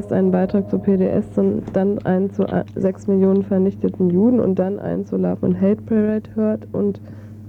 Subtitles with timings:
[0.00, 1.26] Erst einen Beitrag zu PDS
[1.74, 6.30] dann einen zu 6 Millionen vernichteten Juden und dann einen zu Love and Hate Parade
[6.34, 7.02] hört und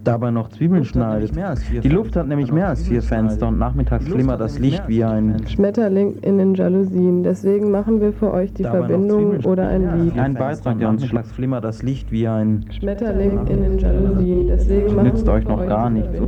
[0.04, 1.32] dabei noch Zwiebeln schneidet.
[1.84, 5.46] Die Luft hat nämlich mehr als vier Fenster und nachmittags flimmert das Licht wie ein
[5.48, 7.24] Schmetterling in den Jalousien.
[7.24, 10.18] Deswegen machen wir für euch die Verbindung oder ein Lied.
[10.18, 14.48] ein Beitrag, der uns schlags flimmert das Licht wie ein Schmetterling in den Jalousien.
[14.48, 16.20] Deswegen machen Nützt wir euch für noch gar die nichts.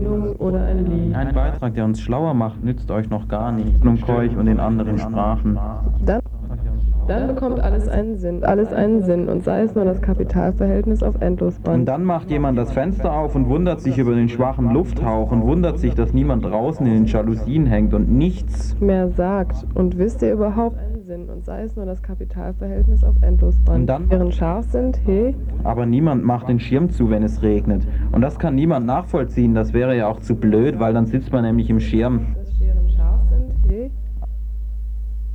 [1.13, 3.83] Ein Beitrag, der uns schlauer macht, nützt euch noch gar nichts.
[3.83, 5.59] Nun Keuch und in anderen Sprachen.
[6.05, 6.21] Dann,
[7.07, 11.15] dann bekommt alles einen Sinn, alles einen Sinn und sei es nur das Kapitalverhältnis auf
[11.15, 11.87] Und Endlosband.
[11.87, 15.79] dann macht jemand das Fenster auf und wundert sich über den schwachen Lufthauch und wundert
[15.79, 18.75] sich, dass niemand draußen in den Jalousien hängt und nichts.
[18.79, 19.65] mehr sagt.
[19.75, 23.79] Und wisst ihr überhaupt einen Sinn und sei es nur das Kapitalverhältnis auf Endlosband.
[23.81, 27.85] Und dann- Während scharf sind, he, Aber niemand macht den Schirm zu, wenn es regnet.
[28.11, 31.43] Und das kann niemand nachvollziehen, das wäre ja auch zu blöd, weil dann sitzt man
[31.43, 32.35] nämlich im Schirm.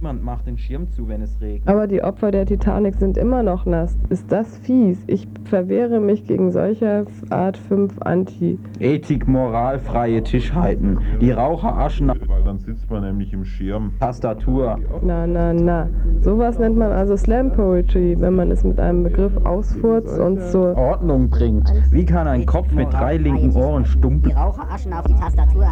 [0.00, 1.66] Niemand macht den Schirm zu, wenn es regnet.
[1.68, 3.98] Aber die Opfer der Titanic sind immer noch nass.
[4.10, 5.02] Ist das fies?
[5.08, 8.60] Ich verwehre mich gegen solcher Art 5 Anti.
[8.78, 11.00] Ethik, Moral, freie Tischheiten.
[11.20, 13.92] Die Raucher aschen Weil dann sitzt man nämlich im Schirm.
[14.00, 14.78] Tastatur.
[15.02, 15.86] Na, na, na.
[16.22, 20.74] Sowas nennt man also Slam Poetry, wenn man es mit einem Begriff ausfurzt und zur
[20.78, 21.70] Ordnung bringt.
[21.90, 25.67] Wie kann ein Kopf mit drei linken Ohren stumm Die Raucher aschen auf die Tastatur.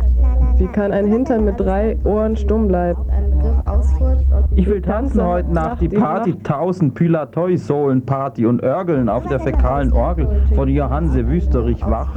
[0.59, 3.01] Wie kann ein Hintern mit drei Ohren stumm bleiben?
[4.55, 9.41] Ich will tanzen heute Nacht die Party, tausend Pylatoi, Sohlen Party und Örgeln auf der
[9.41, 12.11] fäkalen Orgel von Johanse Wüsterich wach.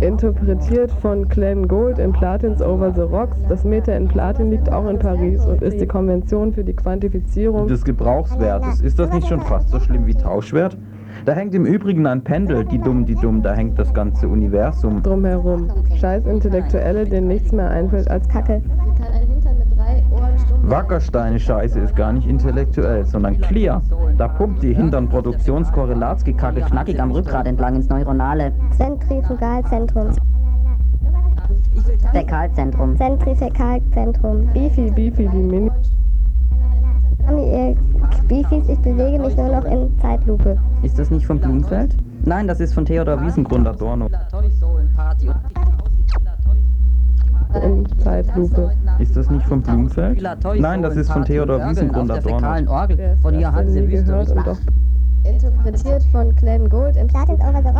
[0.00, 3.36] Interpretiert von Glenn Gould in Platins Over the Rocks.
[3.48, 7.66] Das Meter in Platin liegt auch in Paris und ist die Konvention für die Quantifizierung
[7.66, 8.80] des Gebrauchswertes.
[8.80, 10.76] Ist das nicht schon fast so schlimm wie Tauschwert?
[11.24, 15.02] Da hängt im Übrigen ein Pendel, die dumm, die dumm, da hängt das ganze Universum.
[15.02, 15.68] drumherum.
[15.96, 18.62] Scheiß Intellektuelle, denen nichts mehr einfällt als Kacke.
[20.62, 23.82] Wackersteine Scheiße ist gar nicht intellektuell, sondern clear.
[24.16, 28.52] Da pumpt die Hintern Produktionskorrelatsgekacke Knackig am Rückgrat entlang ins Neuronale.
[28.76, 30.08] Zentrifugalzentrum.
[32.12, 32.96] Fäkalzentrum.
[32.96, 34.46] Zentrifäkalzentrum.
[34.52, 35.70] Beefy, Beefy, die Mini.
[37.24, 37.76] Mami, ihr
[38.28, 40.58] Beefies, ich bewege mich nur noch in Zeitlupe.
[40.82, 41.96] Ist das nicht von Blumfeld?
[42.24, 44.08] Nein, das ist von Theodor Wiesengrund Adorno.
[47.62, 48.72] in Zeitlupe.
[48.98, 50.22] Ist das nicht von Blumfeld?
[50.58, 52.38] Nein, das ist von Theodor Wiesengrund Adorno.
[52.38, 54.58] Von hat denn Johanse nie gehört und doch
[55.24, 57.72] Interpretiert von Glenn Gould in Platins Over the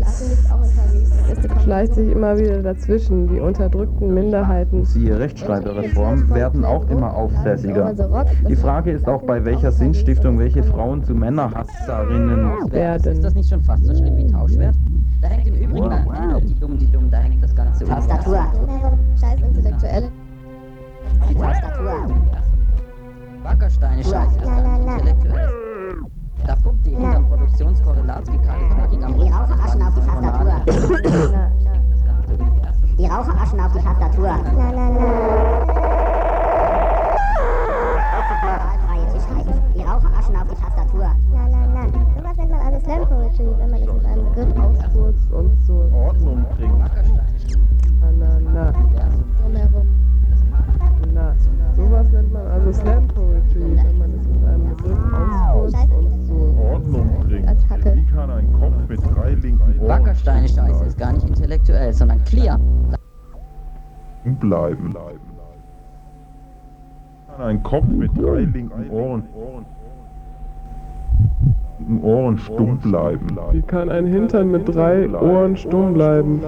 [0.00, 3.28] Das- schleicht sich immer wieder dazwischen.
[3.28, 4.84] Die unterdrückten Minderheiten.
[4.84, 7.94] Siehe Rechtschreiberreform, werden auch immer aufsässiger.
[8.48, 13.12] Die Frage ist auch, bei welcher Sinnstiftung welche Frauen zu Männerhasserinnen Werden.
[13.12, 14.74] Ist das nicht schon fast so schlimm wie Tauschwert?
[15.22, 18.46] Da hängt im Übrigen ein Pendel, die dumm, die dumm, da hängt das ganze Tastatur.
[19.20, 20.08] Scheiß Intellektuelle.
[21.30, 22.10] Die Tastatur.
[23.42, 25.73] Wackersteine Scheiße ist gar nicht intellektuell.
[26.46, 26.94] Da pumpt die
[28.74, 29.14] knackig am.
[29.18, 30.52] Die Raucher aschen auf die Tastatur.
[32.98, 34.28] Die Raucher aschen auf die Tastatur.
[34.28, 35.06] Na, na, na.
[38.86, 39.54] Freie Tischheiten.
[39.74, 41.08] Die Raucher aschen auf die Tastatur.
[41.32, 41.82] Na, na, na.
[42.16, 45.92] Sowas nennt man also Slam Poetry, wenn man es mit einem Begriff Ausfurzt und zur
[45.92, 46.78] Ordnung bringt.
[48.00, 48.72] na, na, na,
[49.40, 49.88] drumherum.
[51.14, 51.34] na.
[51.76, 56.23] Sowas nennt man also Slam Poetry, wenn man es mit einem Begriff ausfurzt und
[56.74, 57.48] Ordnung bringt.
[57.96, 62.22] Wie kann ein Kopf mit drei linken Ohren Wackersteine Scheiße ist gar nicht intellektuell, sondern
[62.24, 62.58] clear.
[64.24, 64.94] bleiben?
[67.26, 69.22] Wie kann ein Kopf mit drei linken Ohren
[72.02, 73.38] Ohren stumm bleiben?
[73.52, 76.40] Wie kann ein Hintern mit drei Ohren stumm bleiben?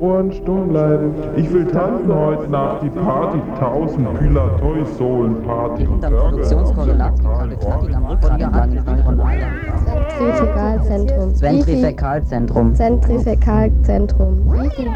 [0.00, 1.12] Ohren stumm bleiben.
[1.36, 6.28] Ich will tanzen heute Nacht die Party, tausend Pylatoi, Sohlen Party und Hintern Burger.
[6.30, 7.18] Produktionskoordinaten
[7.58, 9.42] knackig am Rückgrat entlang ins Neuronale.
[10.18, 11.34] Zentrifugalzentrum.
[11.34, 12.74] Zentrifäkalzentrum.
[12.74, 14.52] Zentrifäkalzentrum.
[14.52, 14.90] Wie viel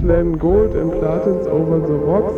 [0.00, 2.34] Glen gold and platins over the rocks.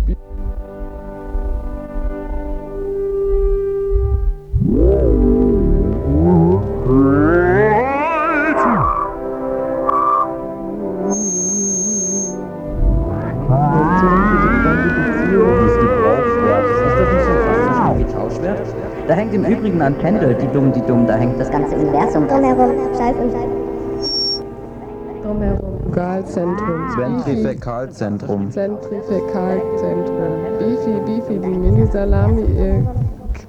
[19.06, 22.26] Da hängt im Übrigen an Kendall, die dumm, die dumm, da hängt das ganze Universum.
[22.26, 24.42] Drumherum, Scheiß und Scheiß.
[25.22, 25.82] Drumherum.
[25.84, 26.90] Fugalzentrum.
[26.96, 28.50] Zentrifugalzentrum.
[28.50, 30.58] Zentrifugalzentrum.
[30.58, 32.84] Bifi, Bifi, die Mini-Salami, ihr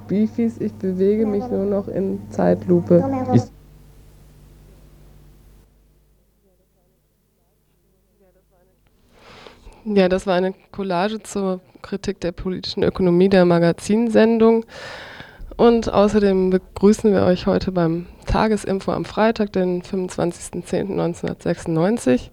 [0.08, 3.04] Bifis, ich bewege mich nur noch in Zeitlupe.
[3.34, 3.52] Ist
[9.90, 14.66] Ja, das war eine Collage zur Kritik der politischen Ökonomie der Magazinsendung.
[15.58, 22.30] Und außerdem begrüßen wir euch heute beim Tagesinfo am Freitag, den 25.10.1996.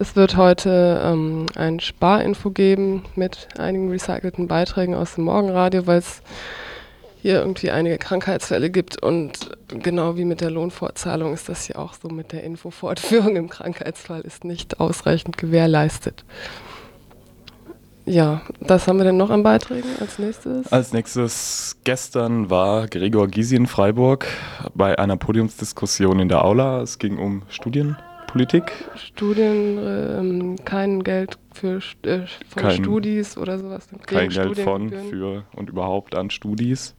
[0.00, 5.98] Es wird heute ähm, ein Sparinfo geben mit einigen recycelten Beiträgen aus dem Morgenradio, weil
[5.98, 6.20] es
[7.22, 11.94] hier irgendwie einige Krankheitsfälle gibt und genau wie mit der Lohnfortzahlung ist das hier auch
[11.94, 16.24] so mit der Infofortführung im Krankheitsfall ist nicht ausreichend gewährleistet.
[18.08, 20.72] Ja, was haben wir denn noch an Beiträgen als nächstes?
[20.72, 24.26] Als nächstes gestern war Gregor Gysi in Freiburg
[24.74, 26.80] bei einer Podiumsdiskussion in der Aula.
[26.80, 28.72] Es ging um Studienpolitik.
[28.96, 33.88] Studien, ähm, kein Geld für äh, von Kein- Studis oder sowas.
[34.06, 36.94] Kein Gegen Geld von, für und überhaupt an Studis.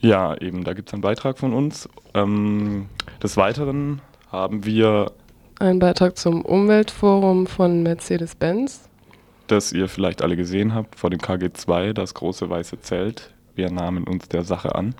[0.00, 1.88] Ja, eben, da gibt es einen Beitrag von uns.
[2.14, 2.86] Ähm,
[3.22, 4.00] des Weiteren
[4.32, 5.12] haben wir,
[5.60, 8.88] Ein Beitrag zum Umweltforum von Mercedes-Benz.
[9.50, 13.32] Das ihr vielleicht alle gesehen habt, vor dem KG2, das große weiße Zelt.
[13.54, 14.94] Wir nahmen uns der Sache an.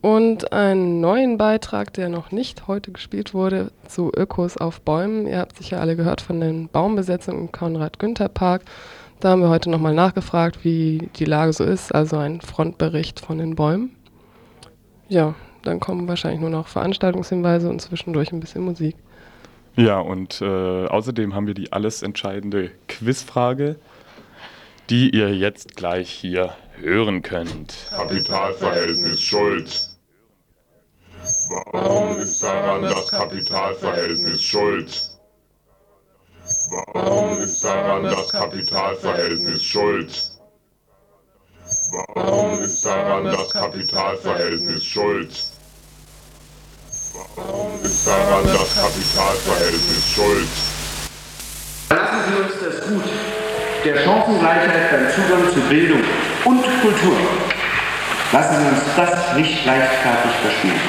[0.00, 5.26] Und einen neuen Beitrag, der noch nicht heute gespielt wurde, zu Ökos auf Bäumen.
[5.26, 8.62] Ihr habt sicher alle gehört von den Baumbesetzungen im Konrad-Günther-Park.
[9.18, 11.92] Da haben wir heute nochmal nachgefragt, wie die Lage so ist.
[11.92, 13.96] Also ein Frontbericht von den Bäumen.
[15.08, 15.34] Ja,
[15.64, 18.94] dann kommen wahrscheinlich nur noch Veranstaltungshinweise und zwischendurch ein bisschen Musik.
[19.78, 23.76] Ja, und äh, außerdem haben wir die alles entscheidende Quizfrage,
[24.90, 27.86] die ihr jetzt gleich hier hören könnt.
[27.88, 29.88] Kapitalverhältnis schuld.
[31.48, 35.10] Warum ist daran das Kapitalverhältnis schuld?
[36.70, 40.32] Warum ist daran das Kapitalverhältnis schuld?
[42.16, 45.57] Warum ist daran das Kapitalverhältnis schuld?
[47.34, 50.48] Warum ist daran das Kapitalverhältnis schuld?
[51.90, 53.04] Lassen Sie uns das Gut
[53.84, 56.02] der Chancengleichheit beim Zugang zu Bildung
[56.44, 57.16] und Kultur.
[58.32, 60.80] Lassen Sie uns das nicht leichtfertig verspielen.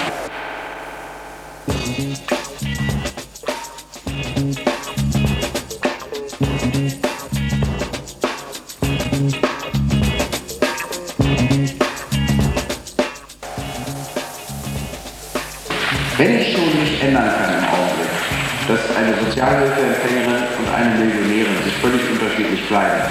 [19.49, 23.01] Sozialhilfeempfängerin und eine Millionärin sich völlig unterschiedlich kleiden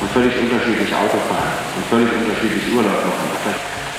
[0.00, 3.56] und völlig unterschiedlich Auto fahren und völlig unterschiedlich Urlaub machen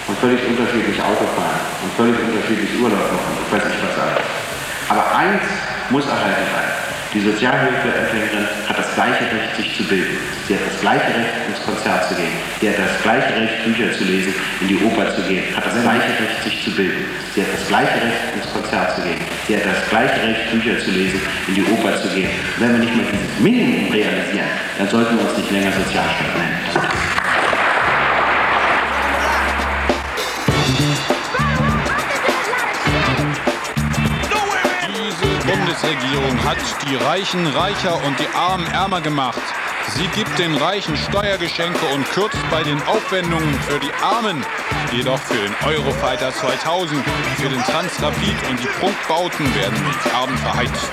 [0.08, 4.30] und völlig unterschiedlich Auto fahren und völlig unterschiedlich Urlaub machen, ich weiß nicht was alles.
[4.90, 5.42] Aber eins
[5.90, 6.89] muss erhalten bleiben.
[7.12, 10.16] Die Sozialhilfeempfängerin hat das gleiche Recht, sich zu bilden.
[10.48, 12.38] Sie hat das gleiche Recht, ins Konzert zu gehen.
[12.62, 15.44] Sie hat das gleiche Recht, Bücher zu lesen, in die Oper zu gehen.
[15.58, 17.06] Hat das gleiche Recht, sich zu bilden.
[17.34, 19.22] Sie hat das gleiche Recht, ins Konzert zu gehen.
[19.48, 22.30] Sie hat das gleiche Recht, Bücher zu lesen, in die Oper zu gehen.
[22.30, 26.38] Und wenn wir nicht mal dieses Minimum realisieren, dann sollten wir uns nicht länger Sozialstaat
[26.38, 26.59] nennen.
[36.50, 36.58] Hat
[36.90, 39.40] die Reichen reicher und die Armen ärmer gemacht.
[39.90, 44.44] Sie gibt den Reichen Steuergeschenke und kürzt bei den Aufwendungen für die Armen.
[44.92, 47.04] Jedoch für den Eurofighter 2000,
[47.38, 50.90] für den Transrapid und die Prunkbauten werden die Armen verheizt.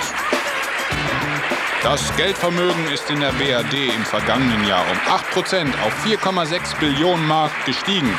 [1.83, 7.53] Das Geldvermögen ist in der BRD im vergangenen Jahr um 8% auf 4,6 Billionen Mark
[7.65, 8.13] gestiegen.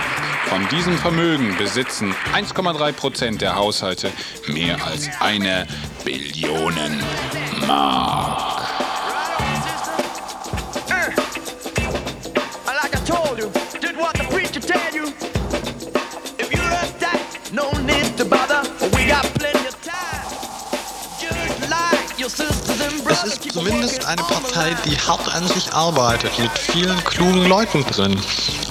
[0.49, 4.11] Von diesem Vermögen besitzen 1,3% der Haushalte
[4.47, 5.67] mehr als eine
[6.05, 6.73] Billion
[7.67, 8.61] Mark.
[12.65, 12.97] Like
[23.09, 28.17] Es ist zumindest eine Partei, die hart an sich arbeitet, mit vielen klugen Leuten drin.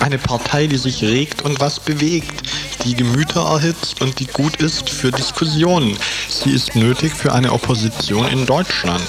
[0.00, 2.42] Eine Partei, die sich regt und was bewegt,
[2.84, 5.96] die Gemüter erhitzt und die gut ist für Diskussionen.
[6.28, 9.02] Sie ist nötig für eine Opposition in Deutschland.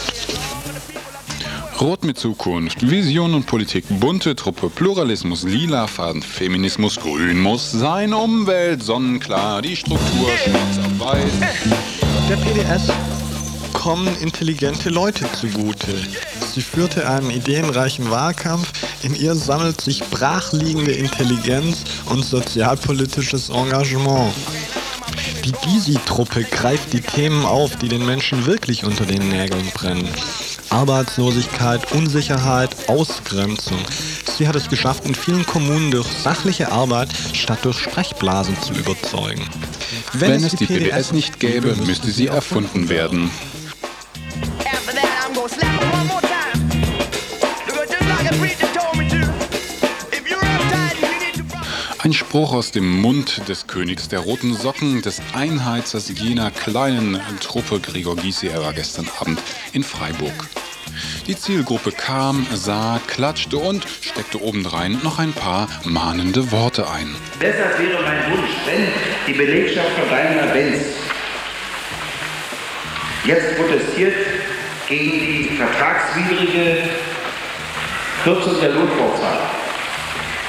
[1.79, 8.13] Rot mit Zukunft, Vision und Politik, bunte Truppe, Pluralismus, lila Faden, Feminismus, grün muss sein,
[8.13, 11.31] Umwelt, sonnenklar, die Struktur, schwarz auf weiß.
[12.29, 13.16] Der PDS
[13.77, 15.93] kommen intelligente Leute zugute.
[16.51, 18.67] Sie führte einen ideenreichen Wahlkampf,
[19.03, 24.33] in ihr sammelt sich brachliegende Intelligenz und sozialpolitisches Engagement.
[25.45, 30.09] Die Gysi-Truppe greift die Themen auf, die den Menschen wirklich unter den Nägeln brennen.
[30.71, 33.79] Arbeitslosigkeit, Unsicherheit, Ausgrenzung.
[34.37, 39.47] Sie hat es geschafft, in vielen Kommunen durch sachliche Arbeit statt durch Sprechblasen zu überzeugen.
[40.13, 43.29] Wenn, es die PDS nicht gäbe, müsste sie erfunden werden.
[52.07, 57.81] Ein Spruch aus dem Mund des Königs der roten Socken, des Einheizers jener kleinen Truppe
[57.81, 58.47] Gregor Gysi.
[58.47, 59.41] Er war gestern Abend
[59.73, 60.31] in Freiburg.
[61.27, 67.13] Die Zielgruppe kam, sah, klatschte und steckte obendrein noch ein paar mahnende Worte ein.
[67.41, 68.87] Deshalb wäre mein Wunsch, wenn
[69.27, 70.83] die Belegschaft von Daimler-Benz
[73.25, 74.15] jetzt protestiert
[74.87, 76.83] gegen die vertragswidrige
[78.23, 79.56] Kürzung der Lohnfortzahl,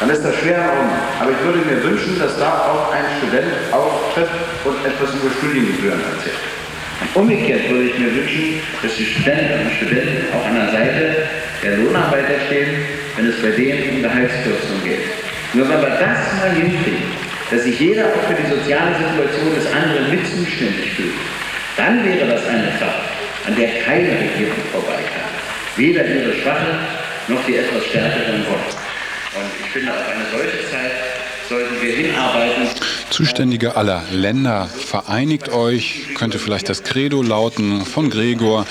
[0.01, 0.99] dann ist das schwer Ordnung.
[1.21, 4.31] Aber ich würde mir wünschen, dass da auch ein Student auftritt
[4.65, 6.39] und etwas über Studiengebühren erzählt.
[7.01, 11.17] Und umgekehrt würde ich mir wünschen, dass die Studenten und Studenten auch an der Seite
[11.63, 12.83] der Lohnarbeiter stehen,
[13.17, 15.07] wenn es bei denen um Gehaltskürzung geht.
[15.55, 17.11] Nur wenn wir das mal hinkriegen,
[17.51, 21.19] dass sich jeder auch für die soziale Situation des anderen mit zuständig fühlt,
[21.77, 23.03] dann wäre das eine Sache,
[23.47, 25.31] an der keine Regierung vorbei kann.
[25.77, 26.79] Weder ihre schwache
[27.29, 28.78] noch die etwas stärkeren wollen.
[29.35, 30.93] Und ich finde, auf eine solche Zeit
[31.49, 32.69] sollten wir hinarbeiten.
[33.11, 38.67] Zuständige aller Länder, vereinigt euch, könnte vielleicht das Credo lauten von Gregor,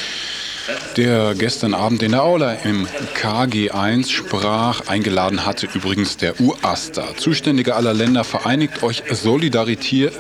[0.96, 4.88] der gestern Abend in der Aula im KG1 sprach.
[4.88, 7.16] Eingeladen hatte übrigens der UASTA.
[7.18, 10.14] Zuständige aller Länder, vereinigt euch, solidarisiert,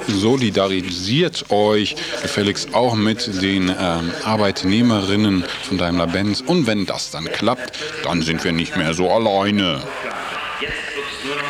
[1.49, 6.41] euch gefälligst auch mit den ähm, Arbeitnehmerinnen von Daimler-Benz.
[6.41, 9.81] Und wenn das dann klappt, dann sind wir nicht mehr so alleine.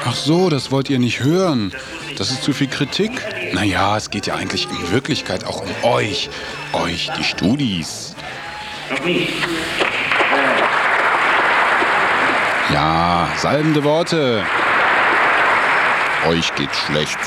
[0.06, 1.74] Ach so, das wollt ihr nicht hören.
[2.18, 3.12] Das ist zu viel Kritik.
[3.54, 6.30] Naja, es geht ja eigentlich in Wirklichkeit auch um euch.
[6.74, 8.16] Euch, die Studis.
[12.74, 14.44] Ja, salbende Worte.
[16.28, 17.20] Euch geht's schlecht.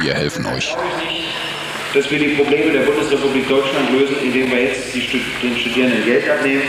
[0.00, 0.76] Wir helfen euch.
[1.94, 6.62] dass wir die Probleme der Bundesrepublik Deutschland lösen, indem wir jetzt den Studierenden Geld abnehmen.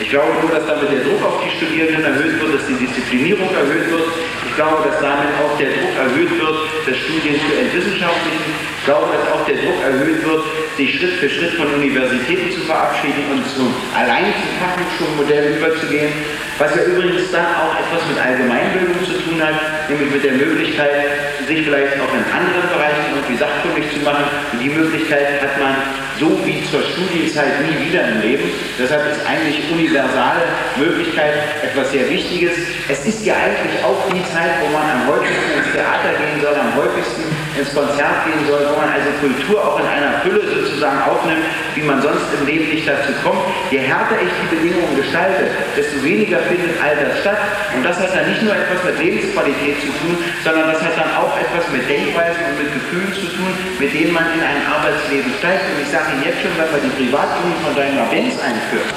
[0.00, 3.52] Ich glaube nur, dass damit der Druck auf die Studierenden erhöht wird, dass die Disziplinierung
[3.52, 4.08] erhöht wird.
[4.48, 6.56] Ich glaube, dass damit auch der Druck erhöht wird,
[6.88, 8.48] das Studien zu entwissenschaftlichen.
[8.80, 10.42] Ich glaube, dass auch der Druck erhöht wird,
[10.80, 16.08] sich Schritt für Schritt von Universitäten zu verabschieden und zum allein zum Fachhochschulmodell überzugehen.
[16.56, 21.36] Was ja übrigens dann auch etwas mit Allgemeinbildung zu tun hat, nämlich mit der Möglichkeit,
[21.46, 24.24] sich vielleicht auch in anderen Bereichen irgendwie sachkundig zu machen.
[24.52, 25.76] Und die Möglichkeit hat man
[26.16, 28.48] so wie zur Studienzeit nie wieder im Leben.
[28.78, 32.56] Deshalb ist eigentlich universale Möglichkeit etwas sehr Wichtiges.
[32.88, 36.56] Es ist ja eigentlich auch die Zeit, wo man am häufigsten ins Theater gehen soll,
[36.56, 41.02] am häufigsten ins Konzert gehen soll, wo man also Kultur auch in einer Fülle sozusagen
[41.02, 43.42] aufnimmt, wie man sonst im Leben nicht dazu kommt.
[43.70, 47.38] Je härter ich die Bedingungen gestalte, desto weniger findet all das statt.
[47.74, 50.14] Und das hat dann nicht nur etwas mit Lebensqualität zu tun,
[50.44, 54.12] sondern das hat dann auch etwas mit Denkweisen und mit Gefühlen zu tun, mit denen
[54.12, 55.64] man in ein Arbeitsleben steigt.
[55.74, 58.90] Und ich sage Ihnen jetzt schon, wenn wir die Privatkunden von Daimler-Benz einführen,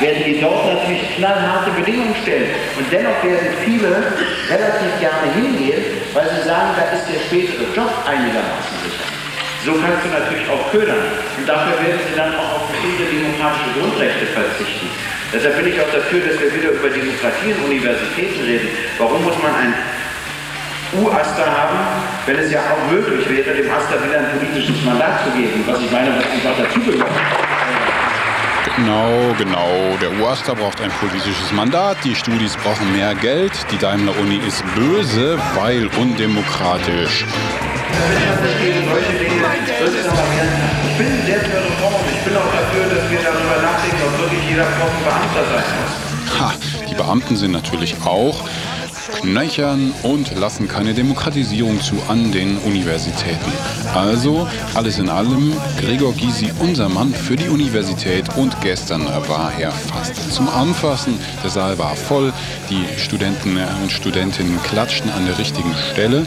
[0.00, 2.50] werden die dort natürlich knallharte Bedingungen stellen.
[2.76, 3.88] Und dennoch werden viele
[4.48, 9.04] relativ gerne hingehen, weil sie sagen, da ist der spätere Job einigermaßen sicher.
[9.64, 11.04] So kannst du natürlich auch ködern.
[11.36, 14.88] Und dafür werden sie dann auch auf bestimmte demokratische Grundrechte verzichten.
[15.32, 18.68] Deshalb bin ich auch dafür, dass wir wieder über Demokratie in Universitäten reden.
[18.98, 19.74] Warum muss man ein
[20.96, 21.78] U-Aster haben,
[22.26, 25.80] wenn es ja auch möglich wäre, dem Aster wieder ein politisches Mandat zu geben, was
[25.80, 27.10] ich meine, was einfach dazugehört.
[28.76, 29.96] Genau, genau.
[30.00, 35.38] Der UASTA braucht ein politisches Mandat, die Studis brauchen mehr Geld, die Daimler-Uni ist böse,
[35.54, 37.26] weil undemokratisch.
[40.84, 42.08] Ich bin sehr für Reformen.
[42.12, 46.40] Ich bin auch dafür, dass wir darüber nachdenken, ob wirklich jeder Beamter sein muss.
[46.40, 46.54] Ha,
[46.88, 48.44] die Beamten sind natürlich auch
[49.12, 53.52] knöchern und lassen keine Demokratisierung zu an den Universitäten.
[53.94, 59.72] Also, alles in allem, Gregor Gysi, unser Mann für die Universität und gestern war er
[59.72, 61.18] fast zum Anfassen.
[61.42, 62.32] Der Saal war voll,
[62.70, 66.26] die Studenten und Studentinnen klatschten an der richtigen Stelle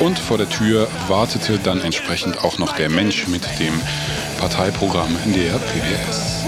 [0.00, 3.78] und vor der Tür wartete dann entsprechend auch noch der Mensch mit dem
[4.38, 6.44] Parteiprogramm der PDS.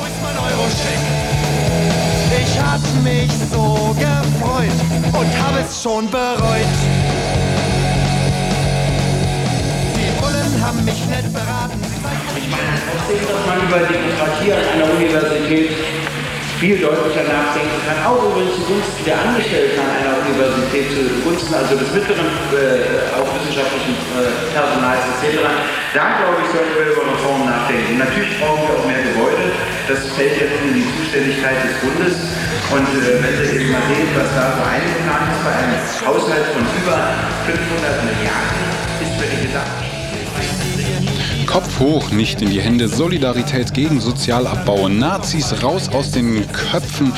[2.64, 4.78] Hab mich so gefreut
[5.12, 6.78] und hab es schon bereut.
[9.96, 11.80] Die Bullen haben mich nicht beraten.
[11.82, 15.70] Ich meine, trotzdem, dass man über Demokratie an einer Universität
[16.62, 21.90] viel deutlicher nachdenken kann, auch übrigens zugunsten der Angestellten an einer Universität, zugunsten also des
[21.90, 25.42] mittleren, äh, auch wissenschaftlichen äh, Personals etc.
[25.90, 27.98] Da, glaube ich, sollten wir über Reformen nachdenken.
[27.98, 29.50] Natürlich brauchen wir auch mehr Gebäude,
[29.88, 32.16] das fällt jetzt in die Zuständigkeit des Bundes.
[32.70, 36.46] Und äh, wenn Sie jetzt mal sehen, was da so eingeplant ist bei einem Haushalt
[36.54, 36.98] von über
[37.46, 38.60] 500 Milliarden,
[39.02, 39.92] ist für die gesamte
[41.52, 42.88] Kopf hoch, nicht in die Hände.
[42.88, 44.88] Solidarität gegen Sozialabbau.
[44.88, 47.12] Nazis raus aus den Köpfen.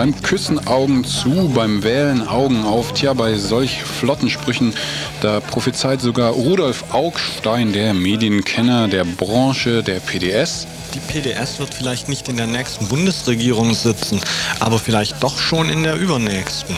[0.00, 2.94] Beim Küssen Augen zu, beim Wählen Augen auf.
[2.94, 4.72] Tja, bei solch flotten Sprüchen,
[5.20, 10.66] da prophezeit sogar Rudolf Augstein, der Medienkenner der Branche der PDS.
[10.94, 14.22] Die PDS wird vielleicht nicht in der nächsten Bundesregierung sitzen,
[14.58, 16.74] aber vielleicht doch schon in der übernächsten.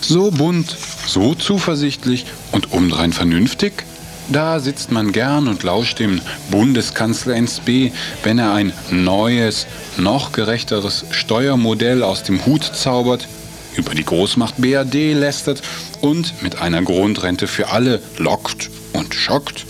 [0.00, 3.84] So bunt, so zuversichtlich und obendrein vernünftig?
[4.28, 7.90] Da sitzt man gern und lauscht dem Bundeskanzler ins B,
[8.22, 9.66] wenn er ein neues,
[9.98, 13.28] noch gerechteres Steuermodell aus dem Hut zaubert,
[13.76, 15.62] über die Großmacht BRD lästert
[16.00, 19.66] und mit einer Grundrente für alle lockt und schockt.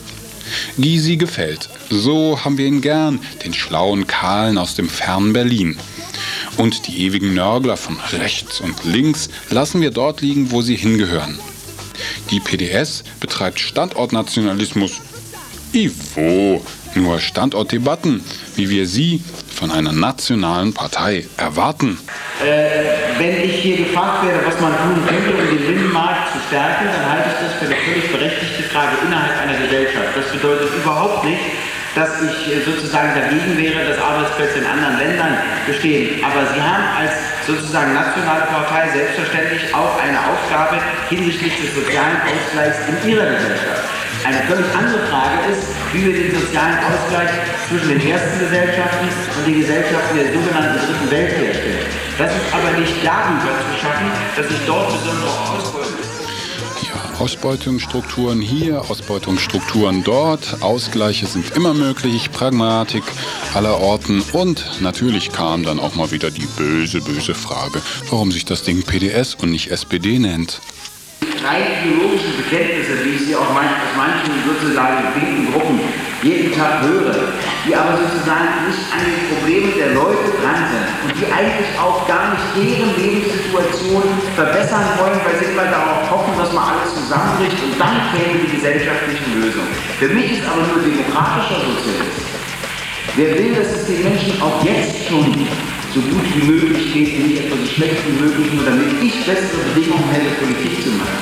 [0.78, 1.68] Gysi gefällt.
[1.90, 5.76] So haben wir ihn gern, den schlauen Kahlen aus dem fernen Berlin.
[6.56, 11.38] Und die ewigen Nörgler von rechts und links lassen wir dort liegen, wo sie hingehören.
[12.30, 15.00] Die PDS betreibt Standortnationalismus.
[15.72, 21.98] Ivo, nur Standortdebatten, wie wir sie von einer nationalen Partei erwarten.
[22.42, 26.86] Äh, wenn ich hier gefragt werde, was man tun könnte, um den Binnenmarkt zu stärken,
[26.86, 30.14] dann halte ich das für eine völlig berechtigte Frage innerhalb einer Gesellschaft.
[30.14, 31.42] Das bedeutet überhaupt nicht,
[31.94, 36.22] dass ich sozusagen dagegen wäre, dass Arbeitsplätze in anderen Ländern bestehen.
[36.24, 37.12] Aber Sie haben als
[37.46, 43.84] sozusagen nationale Partei selbstverständlich auch eine Aufgabe hinsichtlich des sozialen Ausgleichs in Ihrer Gesellschaft.
[44.24, 47.28] Eine völlig andere Frage ist, wie wir den sozialen Ausgleich
[47.68, 51.86] zwischen den ersten Gesellschaften und den Gesellschaften der sogenannten dritten Welt herstellen.
[52.16, 55.73] Das ist aber nicht darüber zu schaffen, dass sich dort besondere Ausbeutung
[57.18, 63.04] Ausbeutungsstrukturen hier, Ausbeutungsstrukturen dort, Ausgleiche sind immer möglich, Pragmatik
[63.54, 68.44] aller Orten und natürlich kam dann auch mal wieder die böse, böse Frage, warum sich
[68.44, 70.60] das Ding PDS und nicht SPD nennt.
[71.44, 75.80] rein ideologische Bekenntnisse, wie ich sie auch aus manchen sozusagen linken Gruppen
[76.24, 77.36] jeden Tag höre,
[77.68, 82.08] die aber sozusagen nicht an den Problemen der Leute dran sind und die eigentlich auch
[82.08, 87.60] gar nicht deren Lebenssituation verbessern wollen, weil sie immer darauf hoffen, dass man alles zusammenbricht
[87.60, 89.68] und dann kämen die gesellschaftlichen Lösungen.
[90.00, 92.32] Für mich ist aber nur demokratischer Sozialismus.
[93.16, 95.28] Wer will, dass es den Menschen auch jetzt schon
[95.92, 99.60] so gut wie möglich geht, nicht etwa so schlecht wie möglich, nur damit ich bessere
[99.70, 101.20] Bedingungen hätte, Politik zu machen,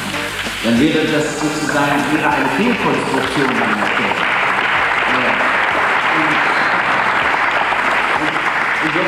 [0.65, 4.12] dann wäre das sozusagen wäre eine Fehlkonstruktion meiner Stelle.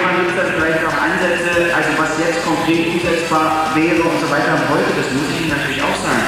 [0.05, 4.53] Insofern gibt es vielleicht noch Ansätze, also was jetzt konkret umsetzbar wäre und so weiter.
[4.53, 6.25] Und heute, das muss ich Ihnen natürlich auch sagen,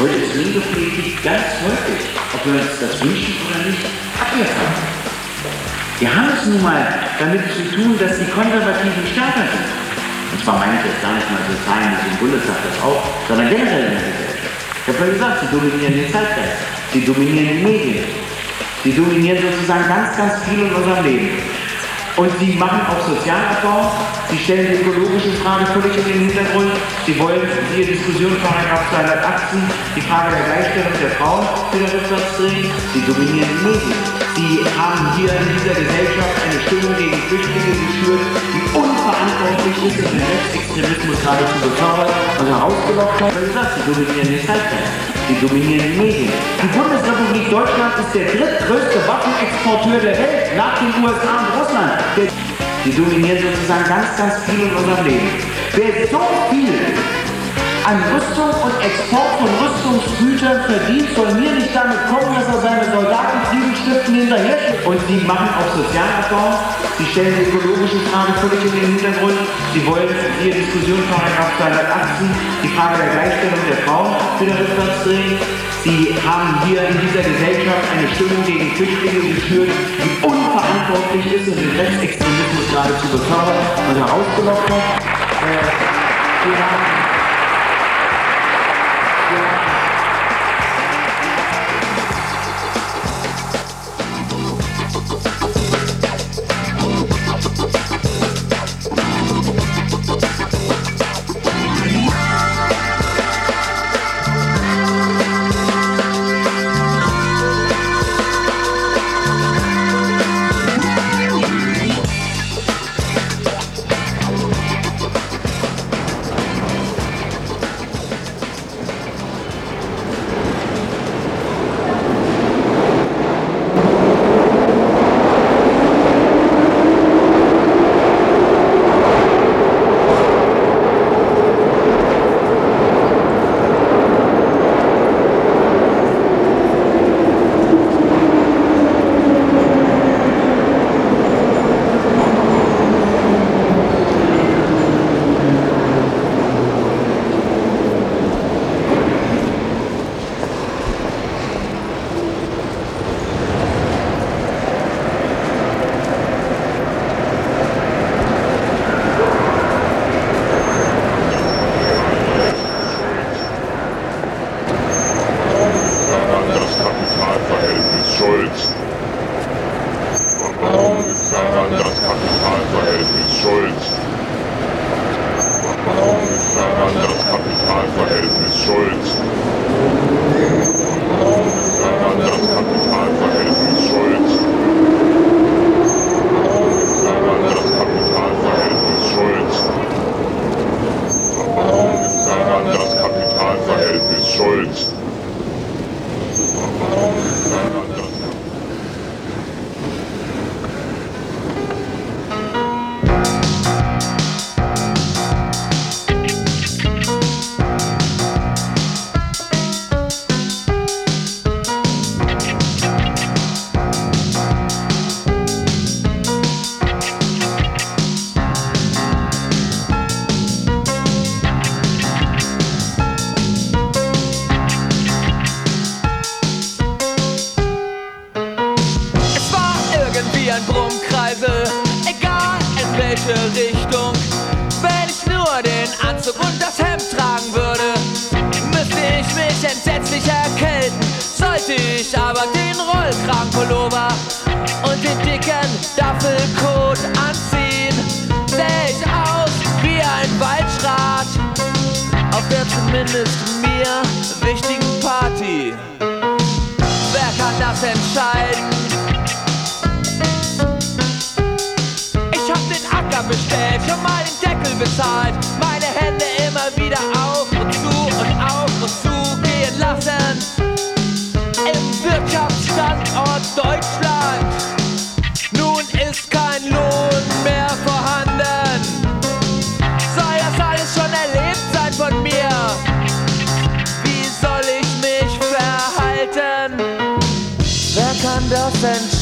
[0.00, 2.00] heute ist linke Politik ganz häufig,
[2.32, 3.84] ob wir uns das wünschen oder nicht,
[4.16, 4.78] abgefallen.
[6.00, 6.80] Wir haben es nun mal
[7.18, 9.68] damit zu tun, dass die Konservativen stärker sind.
[10.32, 13.04] Und zwar meine ich jetzt gar nicht mal so Zahlen wie im Bundestag das auch,
[13.28, 14.56] sondern generell in der Gesellschaft.
[14.80, 16.56] Ich habe ja gesagt, sie dominieren den Zeitgeist,
[16.92, 18.04] sie dominieren die Medien,
[18.80, 21.57] sie dominieren sozusagen ganz, ganz viel in unserem Leben.
[22.18, 23.94] Und sie machen auch Sozialabbau,
[24.28, 26.72] sie stellen die ökologische Frage völlig in den Hintergrund,
[27.06, 29.62] sie wollen die Diskussion Paragraph 218,
[29.94, 34.02] die Frage der Gleichstellung der Frauen wieder rückwärts drehen, sie dominieren die Medien.
[34.34, 40.18] Sie haben hier in dieser Gesellschaft eine Stimmung gegen Flüchtlinge geschürt, die unverantwortlich ist den
[40.18, 42.10] Rechtsextremismus geradezu befördert
[42.42, 43.30] und herausgelockt hat.
[43.30, 45.17] Wie gesagt, sie dominieren den Zeitgeist.
[45.28, 46.32] Die Medien.
[46.62, 51.92] Die Bundesrepublik Deutschland ist der drittgrößte Waffenexporteur der Welt nach den USA und Russland.
[52.16, 52.28] Der
[52.84, 55.28] Sie dominieren sozusagen ganz, ganz viel in unserem Leben.
[55.74, 57.17] Wer so viel
[57.88, 62.84] an Rüstung und Export von Rüstungsgütern verdient, soll mir nicht damit kommen, dass er seine
[62.92, 64.84] Soldaten Friedenstiften hinterher schickt.
[64.84, 66.52] Und sie machen auch Sozialabbau.
[66.98, 69.40] Sie stellen die ökologischen Fragen völlig in den Hintergrund.
[69.72, 70.12] Sie wollen
[70.44, 72.28] hier Diskussion Paragraph 218,
[72.60, 75.40] die Frage der Gleichstellung der Frauen wieder rückwärts drehen.
[75.80, 81.56] Sie haben hier in dieser Gesellschaft eine Stimmung gegen Flüchtlinge geführt, die unverantwortlich ist und
[81.56, 85.00] den Rechtsextremismus geradezu befördert und herausgelockt hat.
[85.40, 87.07] Äh,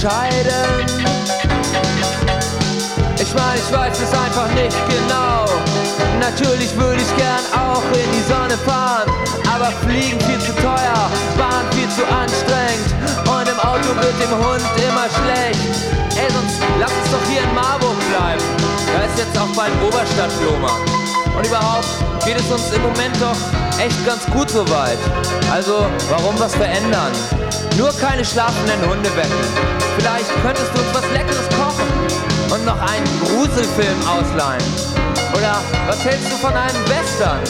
[0.07, 0.87] entscheiden?
[3.19, 5.47] Ich meine, ich weiß es einfach nicht genau.
[6.21, 9.11] Natürlich würde ich gern auch in die Sonne fahren,
[9.53, 12.95] aber fliegen viel zu teuer, Bahn viel zu anstrengend
[13.27, 15.61] und im Auto wird dem Hund immer schlecht.
[16.17, 18.45] Ey, sonst lass uns doch hier in Marburg bleiben.
[18.95, 20.91] Da ist jetzt auch bald Oberstadt-Flohmarkt.
[21.37, 21.89] Und überhaupt
[22.25, 23.37] geht es uns im Moment doch
[23.79, 24.99] echt ganz gut soweit.
[25.53, 27.13] Also, warum was verändern?
[27.77, 29.86] Nur keine schlafenden Hunde wecken.
[29.99, 31.89] Vielleicht könntest du uns was Leckeres kochen
[32.53, 34.63] und noch einen Gruselfilm ausleihen.
[35.35, 35.57] Oder
[35.87, 37.41] was hältst du von einem Western?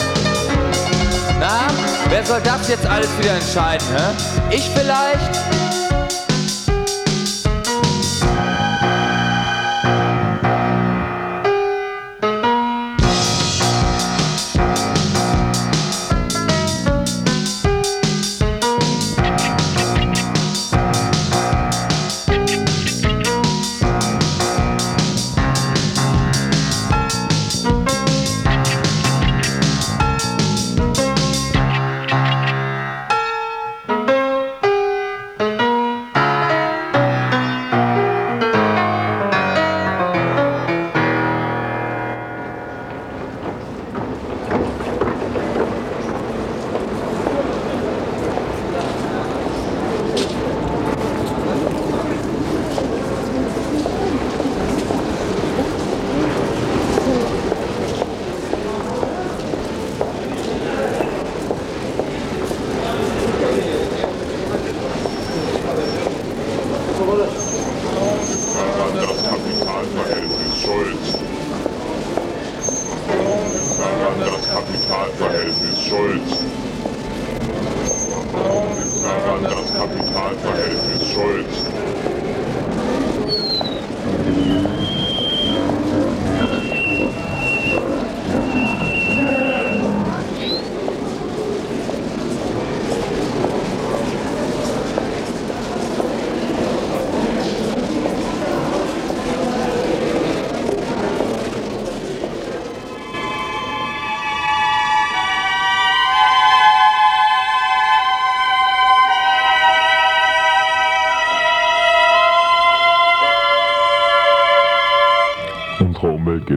[1.39, 1.67] Na,
[2.09, 4.55] wer soll das jetzt alles wieder entscheiden, hä?
[4.55, 5.96] Ich vielleicht?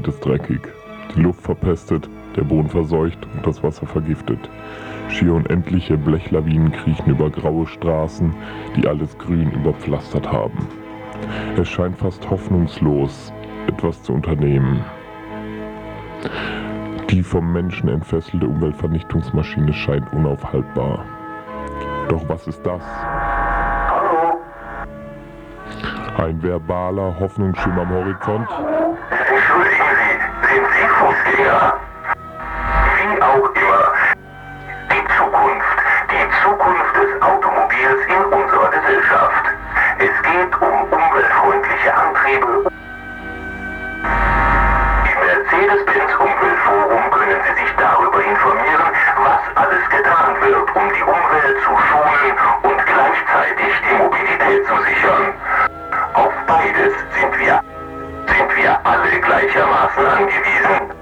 [0.01, 0.61] Geht es dreckig.
[1.15, 4.39] Die Luft verpestet, der Boden verseucht und das Wasser vergiftet.
[5.11, 8.35] Schier unendliche Blechlawinen kriechen über graue Straßen,
[8.77, 10.67] die alles grün überpflastert haben.
[11.59, 13.31] Es scheint fast hoffnungslos,
[13.67, 14.83] etwas zu unternehmen.
[17.11, 21.05] Die vom Menschen entfesselte Umweltvernichtungsmaschine scheint unaufhaltbar.
[22.09, 22.83] Doch was ist das?
[26.17, 28.49] Ein verbaler Hoffnungsschimmer am Horizont?
[45.61, 48.93] Im Mercedes-Benz Umweltforum können Sie sich darüber informieren,
[49.23, 55.35] was alles getan wird, um die Umwelt zu schonen und gleichzeitig die Mobilität zu sichern.
[56.15, 57.61] Auf beides sind wir,
[58.27, 61.00] sind wir alle gleichermaßen angewiesen.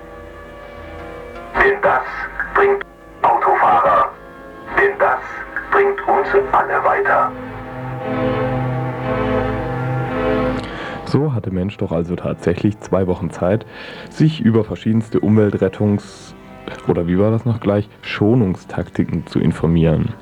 [11.10, 13.64] So hat der Mensch doch also tatsächlich zwei Wochen Zeit,
[14.10, 16.34] sich über verschiedenste Umweltrettungs-
[16.86, 20.12] oder wie war das noch gleich, Schonungstaktiken zu informieren.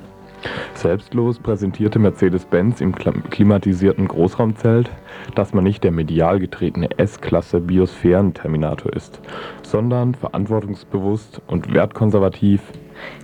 [0.74, 4.88] Selbstlos präsentierte Mercedes-Benz im klimatisierten Großraumzelt,
[5.34, 9.20] dass man nicht der medial getretene S-Klasse Biosphärenterminator ist,
[9.64, 12.60] sondern verantwortungsbewusst und wertkonservativ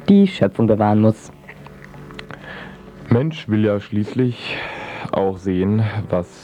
[0.09, 1.31] die Schöpfung bewahren muss.
[3.09, 4.57] Mensch will ja schließlich
[5.13, 6.42] auch sehen, was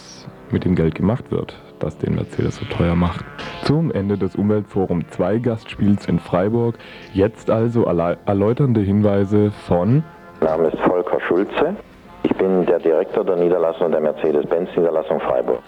[0.52, 3.24] mit dem Geld gemacht wird, das den Mercedes so teuer macht.
[3.64, 6.76] Zum Ende des Umweltforum 2 Gastspiels in Freiburg
[7.12, 10.02] jetzt also erläuternde Hinweise von
[10.40, 11.76] Mein Name ist Volker Schulze.
[12.22, 15.60] Ich bin der Direktor der Niederlassung der Mercedes-Benz-Niederlassung Freiburg.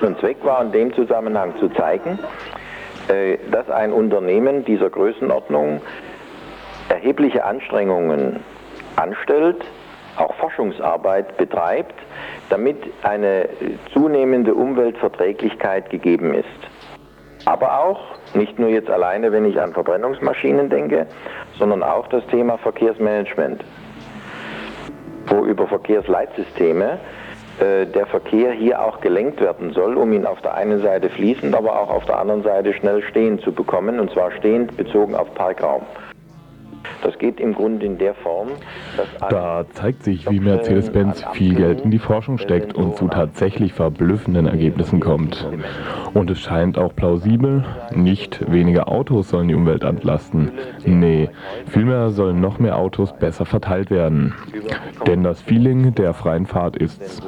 [0.00, 2.18] Und Zweck war in dem Zusammenhang zu zeigen,
[3.08, 5.80] äh, dass ein Unternehmen dieser Größenordnung
[6.88, 8.40] erhebliche Anstrengungen
[8.96, 9.64] anstellt,
[10.18, 11.94] auch Forschungsarbeit betreibt,
[12.50, 13.48] damit eine
[13.92, 16.46] zunehmende Umweltverträglichkeit gegeben ist.
[17.44, 18.00] Aber auch,
[18.34, 21.06] nicht nur jetzt alleine, wenn ich an Verbrennungsmaschinen denke,
[21.58, 23.64] sondern auch das Thema Verkehrsmanagement
[25.30, 26.98] wo über Verkehrsleitsysteme
[27.60, 31.54] äh, der Verkehr hier auch gelenkt werden soll, um ihn auf der einen Seite fließend,
[31.54, 35.32] aber auch auf der anderen Seite schnell stehend zu bekommen, und zwar stehend bezogen auf
[35.34, 35.82] Parkraum.
[37.02, 38.48] Das geht im Grunde in der Form,
[38.96, 43.72] dass Da zeigt sich, wie Mercedes-Benz viel Geld in die Forschung steckt und zu tatsächlich
[43.72, 45.46] verblüffenden Ergebnissen kommt.
[46.14, 50.52] Und es scheint auch plausibel, nicht weniger Autos sollen die Umwelt entlasten.
[50.84, 51.28] Nee,
[51.66, 54.34] vielmehr sollen noch mehr Autos besser verteilt werden.
[55.06, 57.22] Denn das Feeling der freien Fahrt ist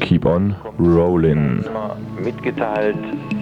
[0.00, 1.64] Keep on rolling.
[2.22, 2.96] mitgeteilt,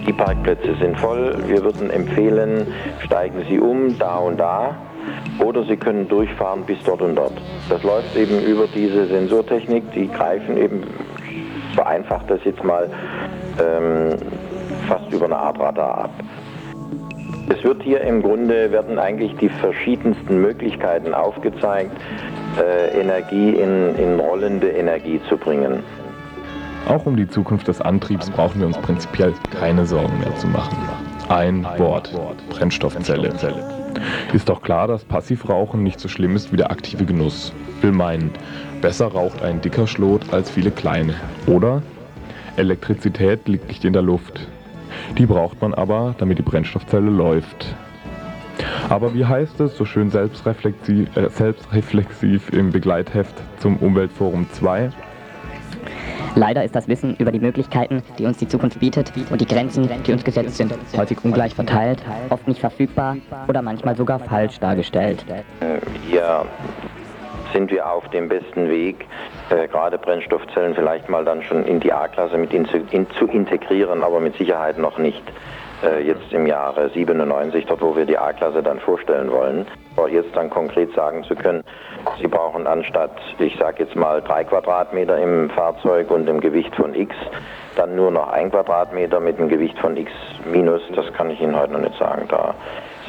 [0.07, 2.67] die Parkplätze sind voll, wir würden empfehlen,
[2.99, 4.75] steigen Sie um, da und da.
[5.39, 7.33] Oder Sie können durchfahren bis dort und dort.
[7.69, 10.83] Das läuft eben über diese Sensortechnik, die greifen eben,
[11.73, 12.89] vereinfacht das jetzt mal,
[13.59, 14.17] ähm,
[14.87, 16.11] fast über eine Art Radar ab.
[17.49, 21.91] Es wird hier im Grunde, werden eigentlich die verschiedensten Möglichkeiten aufgezeigt,
[22.59, 25.83] äh, Energie in, in rollende Energie zu bringen.
[26.87, 30.77] Auch um die Zukunft des Antriebs brauchen wir uns prinzipiell keine Sorgen mehr zu machen.
[31.29, 32.11] Ein Wort,
[32.49, 33.33] Brennstoffzelle.
[34.33, 37.53] Ist doch klar, dass Passivrauchen nicht so schlimm ist wie der aktive Genuss.
[37.81, 38.31] Will meinen,
[38.81, 41.15] besser raucht ein dicker Schlot als viele kleine.
[41.47, 41.81] Oder?
[42.57, 44.47] Elektrizität liegt nicht in der Luft.
[45.17, 47.75] Die braucht man aber, damit die Brennstoffzelle läuft.
[48.89, 54.91] Aber wie heißt es so schön selbstreflexiv, äh, selbstreflexiv im Begleitheft zum Umweltforum 2?
[56.35, 59.89] Leider ist das Wissen über die Möglichkeiten, die uns die Zukunft bietet und die Grenzen,
[60.05, 63.15] die uns gesetzt sind, häufig ungleich verteilt, oft nicht verfügbar
[63.47, 65.25] oder manchmal sogar falsch dargestellt.
[65.61, 66.45] Äh, Wir
[67.53, 69.07] sind wir auf dem besten Weg,
[69.49, 74.03] äh, gerade Brennstoffzellen vielleicht mal dann schon in die A-Klasse mit in, in, zu integrieren,
[74.03, 75.64] aber mit Sicherheit noch nicht äh,
[76.05, 79.65] jetzt im Jahre 97, dort wo wir die A-Klasse dann vorstellen wollen.
[80.11, 81.63] Jetzt dann konkret sagen zu können,
[82.21, 86.93] Sie brauchen anstatt, ich sage jetzt mal, drei Quadratmeter im Fahrzeug und dem Gewicht von
[86.93, 87.15] X,
[87.75, 90.11] dann nur noch ein Quadratmeter mit einem Gewicht von X
[90.45, 92.25] minus, das kann ich Ihnen heute noch nicht sagen.
[92.27, 92.53] Da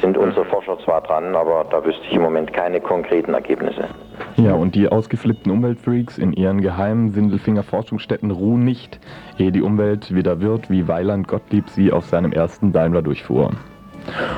[0.01, 3.87] sind unsere Forscher zwar dran, aber da wüsste ich im Moment keine konkreten Ergebnisse.
[4.35, 8.99] Ja, und die ausgeflippten Umweltfreaks in ihren geheimen Sindelfinger Forschungsstätten ruhen nicht,
[9.37, 13.51] ehe die Umwelt wieder wird, wie Weiland Gottlieb sie auf seinem ersten Daimler durchfuhr.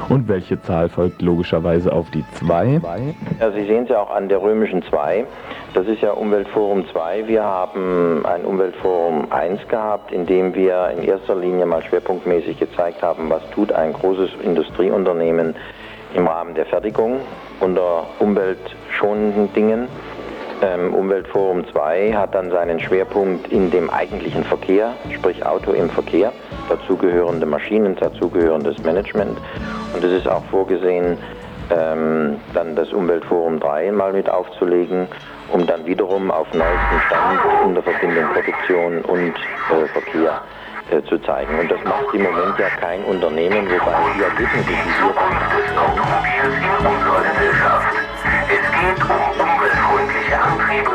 [0.09, 2.81] Und welche Zahl folgt logischerweise auf die 2?
[3.39, 5.25] Ja, Sie sehen es ja auch an der römischen 2.
[5.73, 7.27] Das ist ja Umweltforum 2.
[7.27, 13.01] Wir haben ein Umweltforum 1 gehabt, in dem wir in erster Linie mal schwerpunktmäßig gezeigt
[13.03, 15.55] haben, was tut ein großes Industrieunternehmen
[16.15, 17.19] im Rahmen der Fertigung
[17.59, 19.87] unter umweltschonenden Dingen.
[20.61, 26.33] Ähm, Umweltforum 2 hat dann seinen Schwerpunkt in dem eigentlichen Verkehr, sprich Auto im Verkehr,
[26.67, 29.37] dazugehörende Maschinen, dazugehörendes Management.
[29.93, 31.17] Und es ist auch vorgesehen,
[31.71, 35.07] ähm, dann das Umweltforum 3 mal mit aufzulegen,
[35.53, 39.33] um dann wiederum auf neuestem Stand in der Verbindung Produktion und
[39.71, 40.41] äh, Verkehr
[40.91, 41.57] äh, zu zeigen.
[41.57, 44.89] Und das macht im Moment ja kein Unternehmen, wobei die Ergebnisse, die wir
[48.51, 50.89] Es geht um umweltfreundliche Antriebe.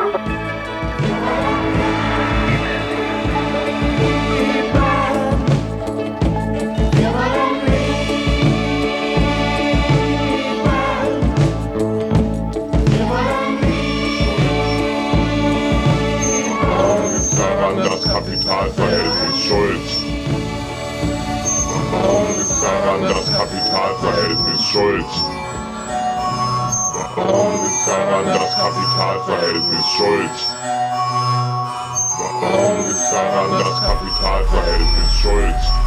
[17.38, 19.80] daran das Kapitalverhältnis schuld?
[21.92, 25.43] Warum ist daran das Kapitalverhältnis schuld?
[27.16, 30.30] Warum ist daran das Kapitalverhältnis schuld?
[32.40, 35.83] Warum ist daran das Kapitalverhältnis schuld?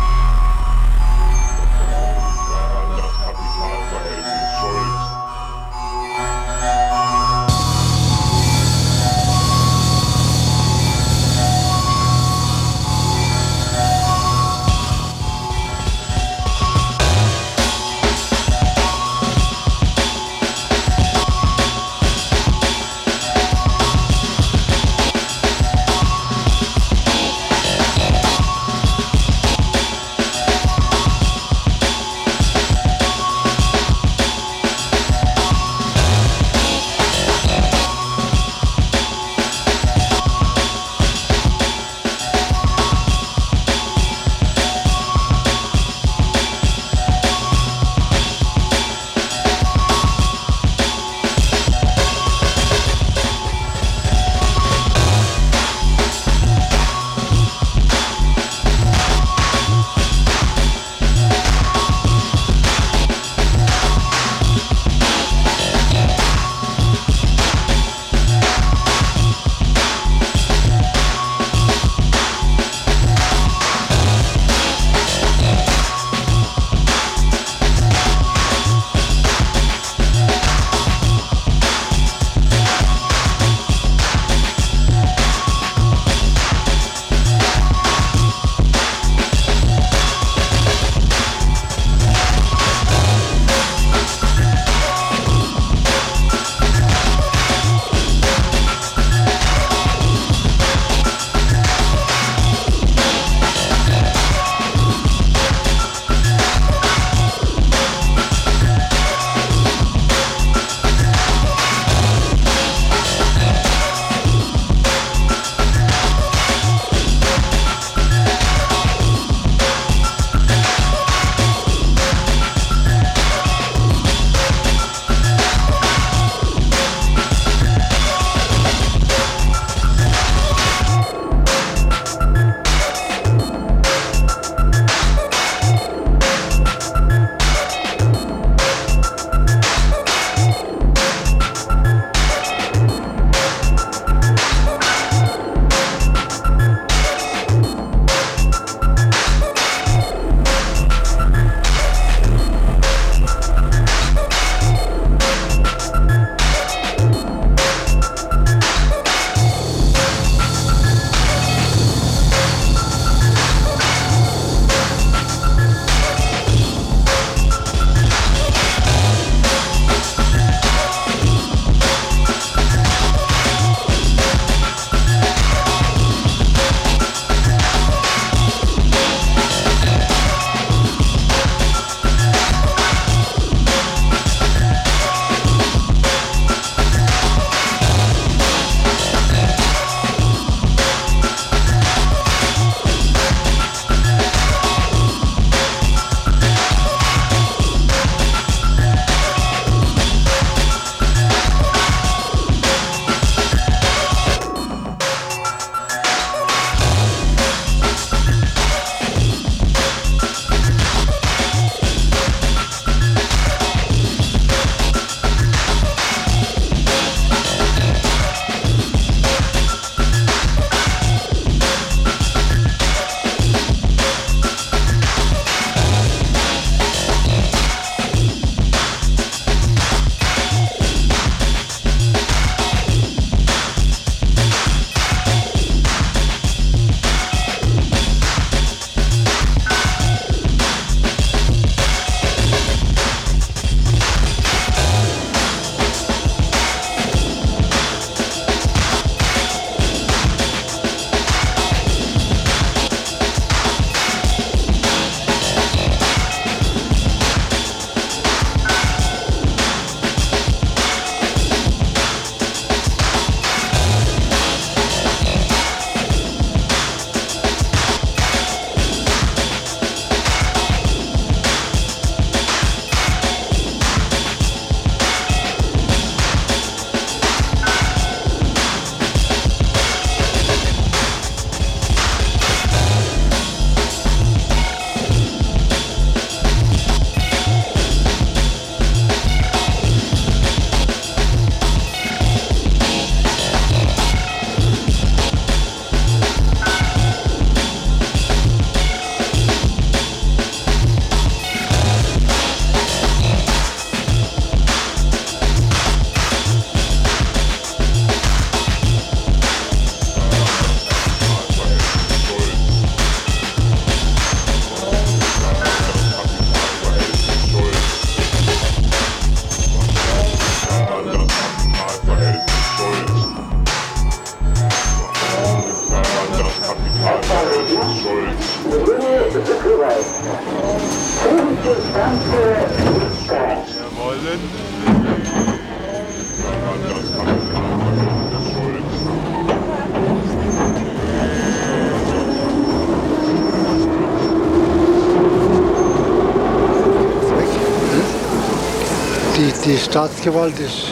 [349.90, 350.92] Staatsgewalt ist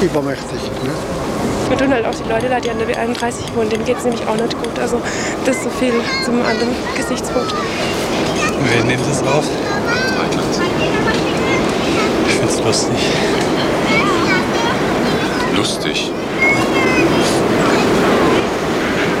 [0.00, 0.62] übermächtig.
[0.84, 0.90] Ne?
[1.68, 4.04] Wir tun halt auch die Leute leid, die an der B31 wohnen, denen geht es
[4.04, 4.78] nämlich auch nicht gut.
[4.78, 5.00] Also
[5.44, 5.92] das ist so viel
[6.24, 7.52] zum anderen Gesichtspunkt.
[8.72, 9.44] Wer nimmt das auf?
[12.28, 12.96] Ich find's lustig.
[15.56, 16.12] Lustig.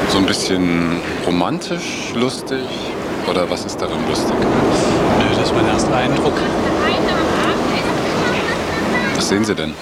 [0.08, 2.64] So ein bisschen romantisch lustig?
[3.28, 4.34] Oder was ist daran lustig?
[5.18, 6.34] Nö, das ist mein erster Eindruck.
[9.20, 9.74] Was sehen Sie denn?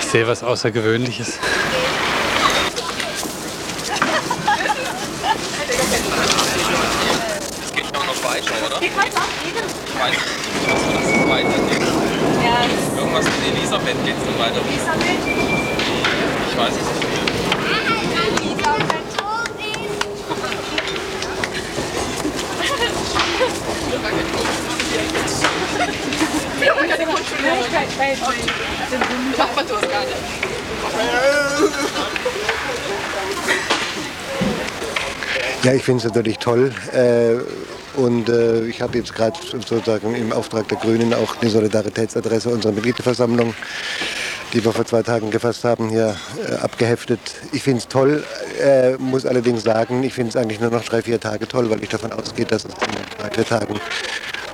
[0.00, 1.38] Ich sehe was Außergewöhnliches.
[7.62, 8.82] Es geht auch noch weiter, oder?
[12.98, 14.60] Irgendwas mit Elisabeth geht es noch weiter.
[16.50, 17.01] Ich weiß es nicht.
[29.38, 30.16] Macht man sowas gar nicht.
[35.64, 36.72] Ja, ich finde es natürlich toll.
[36.92, 37.36] Äh,
[37.98, 42.72] und äh, ich habe jetzt gerade sozusagen im Auftrag der Grünen auch eine Solidaritätsadresse unserer
[42.72, 43.54] Mitgliederversammlung,
[44.52, 46.16] die wir vor zwei Tagen gefasst haben, hier
[46.48, 47.20] äh, abgeheftet.
[47.52, 48.24] Ich finde es toll,
[48.60, 51.82] äh, muss allerdings sagen, ich finde es eigentlich nur noch drei, vier Tage toll, weil
[51.82, 53.80] ich davon ausgehe, dass es in drei, vier Tagen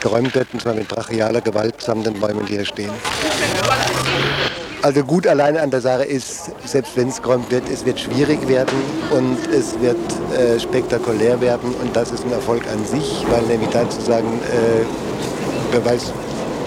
[0.01, 2.93] geräumt wird, und zwar mit brachialer Gewalt samt den Bäumen, die hier stehen.
[4.81, 8.47] Also gut alleine an der Sache ist, selbst wenn es geräumt wird, es wird schwierig
[8.47, 8.79] werden
[9.11, 9.97] und es wird
[10.39, 15.77] äh, spektakulär werden und das ist ein Erfolg an sich, weil nämlich da sozusagen äh,
[15.77, 16.13] Beweis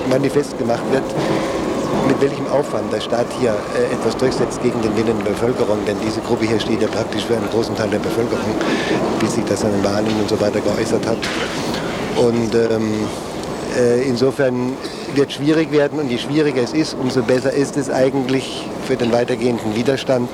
[0.09, 1.03] manifest gemacht wird,
[2.07, 5.95] mit welchem Aufwand der Staat hier äh, etwas durchsetzt gegen den Willen der Bevölkerung, denn
[6.05, 8.55] diese Gruppe hier steht ja praktisch für einen großen Teil der Bevölkerung,
[9.21, 11.17] bis sich das an den Wahlen und so weiter geäußert hat.
[12.17, 13.07] Und ähm,
[13.77, 14.73] äh, insofern
[15.15, 19.11] wird schwierig werden und je schwieriger es ist, umso besser ist es eigentlich für den
[19.11, 20.29] weitergehenden Widerstand.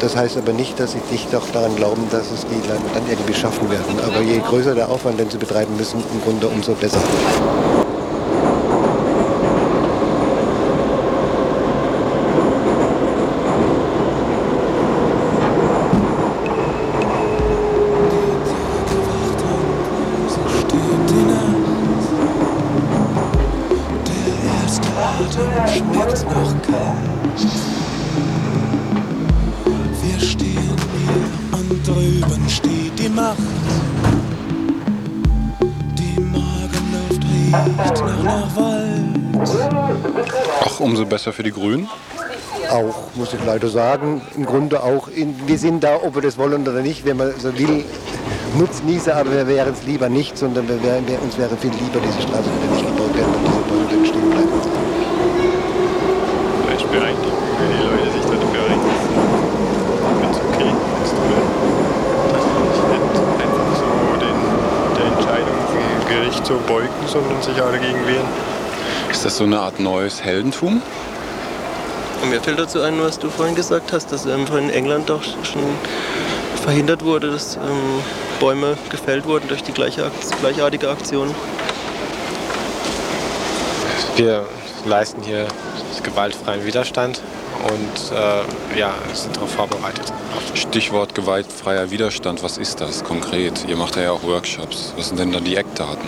[0.00, 3.34] Das heißt aber nicht, dass ich nicht doch daran glauben, dass es die dann irgendwie
[3.34, 3.98] schaffen werden.
[4.06, 7.00] Aber je größer der Aufwand, den sie betreiben müssen, im Grunde umso besser.
[41.28, 41.88] Besser für die Grünen.
[42.70, 45.08] Auch, muss ich leider sagen, im Grunde auch.
[45.08, 47.84] In, wir sind da, ob wir das wollen oder nicht, wenn man so will,
[48.58, 52.00] Nutznießer, aber wir wären es lieber nicht, sondern wir wären, wir, uns wäre viel lieber,
[52.00, 54.48] diese Straße würde nicht gebaut werden und diese Bäume stehen bleiben.
[56.64, 59.12] Vielleicht bereinigen, wenn die Leute sich dafür einsetzen.
[60.20, 60.72] Wenn es okay
[61.04, 61.14] ist.
[62.88, 64.38] Nicht einfach so den,
[64.96, 68.28] der Entscheidung vom Gericht so beugen, sondern sich alle dagegen wehren.
[69.10, 70.82] Ist das so eine Art neues Heldentum?
[72.22, 75.22] Und mir fällt dazu ein, was du vorhin gesagt hast, dass ähm, in England doch
[75.22, 75.62] schon
[76.62, 78.02] verhindert wurde, dass ähm,
[78.40, 80.10] Bäume gefällt wurden durch die gleiche,
[80.40, 81.34] gleichartige Aktion.
[84.16, 84.44] Wir
[84.84, 85.46] leisten hier
[86.02, 87.20] gewaltfreien Widerstand
[87.64, 90.12] und äh, ja, sind darauf vorbereitet.
[90.54, 93.64] Stichwort gewaltfreier Widerstand, was ist das konkret?
[93.68, 94.92] Ihr macht ja auch Workshops.
[94.96, 96.06] Was sind denn da die Eckdaten?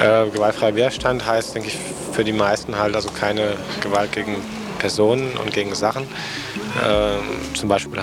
[0.00, 1.78] Äh, gewaltfreier Widerstand heißt, denke ich,
[2.12, 4.36] für die meisten halt also keine Gewalt gegen
[4.78, 6.06] Personen und gegen Sachen.
[6.84, 7.22] Ähm,
[7.54, 8.00] zum Beispiel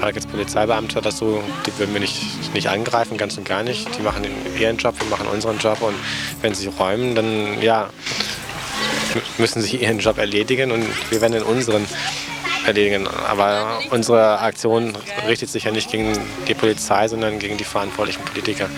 [0.00, 3.86] halt jetzt Polizeibeamte oder so, die würden wir nicht, nicht angreifen, ganz und gar nicht.
[3.98, 4.24] Die machen
[4.58, 5.94] ihren Job, wir machen unseren Job und
[6.40, 7.90] wenn sie räumen, dann ja,
[9.38, 11.86] müssen sie ihren Job erledigen und wir werden den unseren
[12.66, 13.06] erledigen.
[13.06, 14.96] Aber unsere Aktion
[15.26, 18.68] richtet sich ja nicht gegen die Polizei, sondern gegen die verantwortlichen Politiker.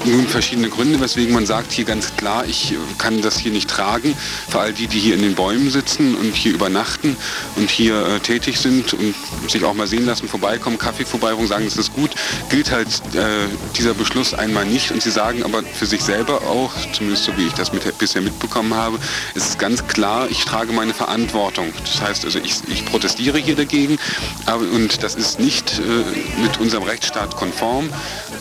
[0.00, 3.68] Es nun verschiedene Gründe, weswegen man sagt hier ganz klar, ich kann das hier nicht
[3.68, 4.14] tragen.
[4.48, 7.16] Für all die, die hier in den Bäumen sitzen und hier übernachten
[7.56, 9.14] und hier äh, tätig sind und
[9.48, 12.12] sich auch mal sehen lassen, vorbeikommen, Kaffee vorbeibringen, sagen, das ist gut,
[12.48, 14.90] gilt halt äh, dieser Beschluss einmal nicht.
[14.90, 18.22] Und sie sagen aber für sich selber auch, zumindest so wie ich das mit, bisher
[18.22, 18.98] mitbekommen habe,
[19.34, 21.72] es ist ganz klar, ich trage meine Verantwortung.
[21.84, 23.98] Das heißt also, ich, ich protestiere hier dagegen
[24.46, 27.90] aber, und das ist nicht äh, mit unserem Rechtsstaat konform,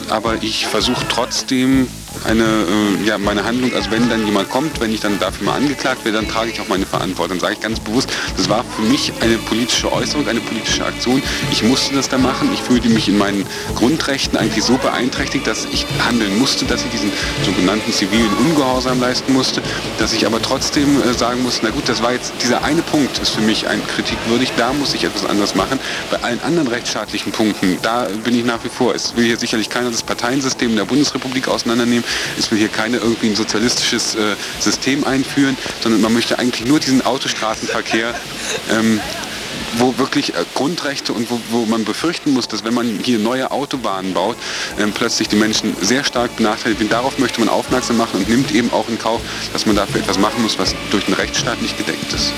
[0.09, 4.79] aber ich versuche trotzdem Dream eine, äh, ja, meine Handlung, also wenn dann jemand kommt,
[4.79, 7.37] wenn ich dann dafür mal angeklagt werde, dann trage ich auch meine Verantwortung.
[7.37, 11.21] Dann sage ich ganz bewusst, das war für mich eine politische Äußerung, eine politische Aktion.
[11.51, 12.49] Ich musste das da machen.
[12.53, 13.45] Ich fühlte mich in meinen
[13.75, 17.11] Grundrechten eigentlich so beeinträchtigt, dass ich handeln musste, dass ich diesen
[17.45, 19.61] sogenannten zivilen Ungehorsam leisten musste,
[19.97, 23.19] dass ich aber trotzdem äh, sagen muss, na gut, das war jetzt, dieser eine Punkt
[23.19, 25.79] ist für mich ein kritikwürdig, da muss ich etwas anders machen.
[26.11, 28.95] Bei allen anderen rechtsstaatlichen Punkten, da bin ich nach wie vor.
[28.95, 31.98] Es will hier sicherlich keiner das Parteiensystem der Bundesrepublik auseinandernehmen.
[32.37, 36.79] Es will hier keine irgendwie ein sozialistisches äh, System einführen, sondern man möchte eigentlich nur
[36.79, 38.13] diesen Autostraßenverkehr
[38.71, 38.99] ähm,
[39.77, 43.51] wo wirklich äh, Grundrechte und wo, wo, man befürchten muss, dass wenn man hier neue
[43.51, 44.37] Autobahnen baut,
[44.79, 46.89] ähm, plötzlich die Menschen sehr stark benachteiligt werden.
[46.89, 49.21] Darauf möchte man aufmerksam machen und nimmt eben auch in Kauf,
[49.53, 52.33] dass man dafür etwas machen muss, was durch den Rechtsstaat nicht gedeckt ist.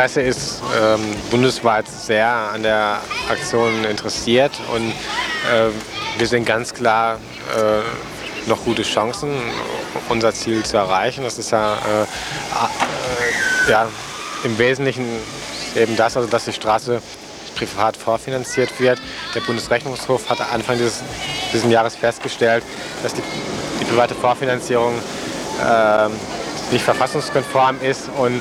[0.00, 5.68] Presse ist ähm, bundesweit sehr an der Aktion interessiert und äh,
[6.16, 7.18] wir sehen ganz klar
[7.54, 9.30] äh, noch gute Chancen,
[10.08, 11.22] unser Ziel zu erreichen.
[11.22, 13.88] Das ist ja, äh, äh, ja
[14.42, 15.04] im Wesentlichen
[15.76, 17.02] eben das, also dass die Straße
[17.54, 18.98] privat vorfinanziert wird.
[19.34, 21.02] Der Bundesrechnungshof hat Anfang dieses,
[21.52, 22.64] dieses Jahres festgestellt,
[23.02, 23.22] dass die,
[23.78, 24.94] die private Vorfinanzierung
[25.62, 26.08] äh,
[26.72, 28.40] nicht verfassungskonform ist und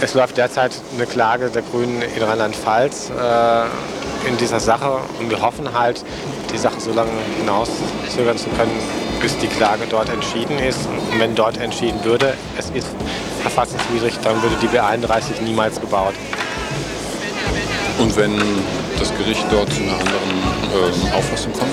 [0.00, 5.40] es läuft derzeit eine Klage der Grünen in Rheinland-Pfalz äh, in dieser Sache und wir
[5.40, 6.04] hoffen halt,
[6.52, 8.72] die Sache so lange hinauszögern zu können,
[9.20, 10.86] bis die Klage dort entschieden ist.
[10.86, 12.88] Und wenn dort entschieden würde, es ist
[13.42, 16.14] verfassungswidrig, dann würde die B31 niemals gebaut.
[17.98, 18.40] Und wenn
[18.98, 20.32] das Gericht dort zu einer anderen
[20.74, 21.72] ähm, Auffassung kommt?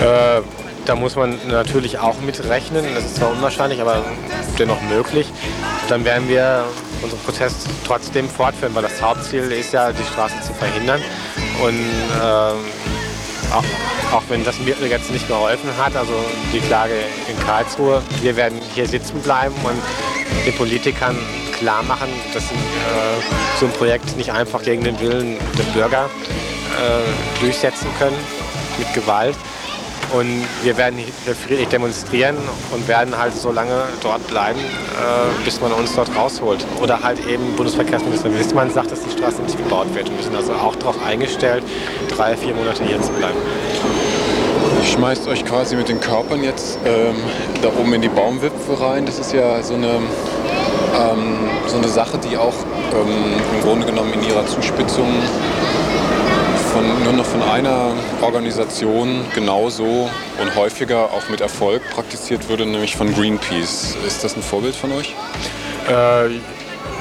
[0.00, 0.42] Äh,
[0.84, 2.84] da muss man natürlich auch mitrechnen.
[2.94, 4.04] Das ist zwar unwahrscheinlich, aber
[4.58, 5.26] dennoch möglich.
[5.88, 6.64] Dann werden wir
[7.02, 7.54] unseren Prozess
[7.86, 11.00] trotzdem fortführen, weil das Hauptziel ist ja, die Straße zu verhindern.
[11.62, 12.58] Und ähm,
[13.52, 13.64] auch,
[14.14, 16.12] auch wenn das mir jetzt nicht geholfen hat, also
[16.52, 16.94] die Klage
[17.28, 19.80] in Karlsruhe, wir werden hier sitzen bleiben und
[20.46, 21.16] den Politikern
[21.58, 22.46] klar machen, dass äh,
[23.58, 28.16] so ein Projekt nicht einfach gegen den Willen der Bürger äh, durchsetzen können
[28.78, 29.36] mit Gewalt.
[30.12, 32.36] Und wir werden hier friedlich demonstrieren
[32.72, 36.64] und werden halt so lange dort bleiben, äh, bis man uns dort rausholt.
[36.80, 40.10] Oder halt eben Bundesverkehrsminister Wissmann sagt, dass die Straße nicht gebaut wird.
[40.10, 41.62] Wir sind also auch darauf eingestellt,
[42.08, 43.36] drei, vier Monate hier zu bleiben.
[44.84, 47.16] Schmeißt euch quasi mit den Körpern jetzt ähm,
[47.60, 49.04] da oben in die Baumwipfel rein.
[49.04, 52.54] Das ist ja so eine, ähm, so eine Sache, die auch
[52.94, 55.06] ähm, im Grunde genommen in ihrer Zuspitzung
[56.68, 60.10] von, nur noch von einer Organisation genauso
[60.40, 63.96] und häufiger auch mit Erfolg praktiziert würde, nämlich von Greenpeace.
[64.06, 65.14] Ist das ein Vorbild von euch?
[65.88, 66.38] Äh,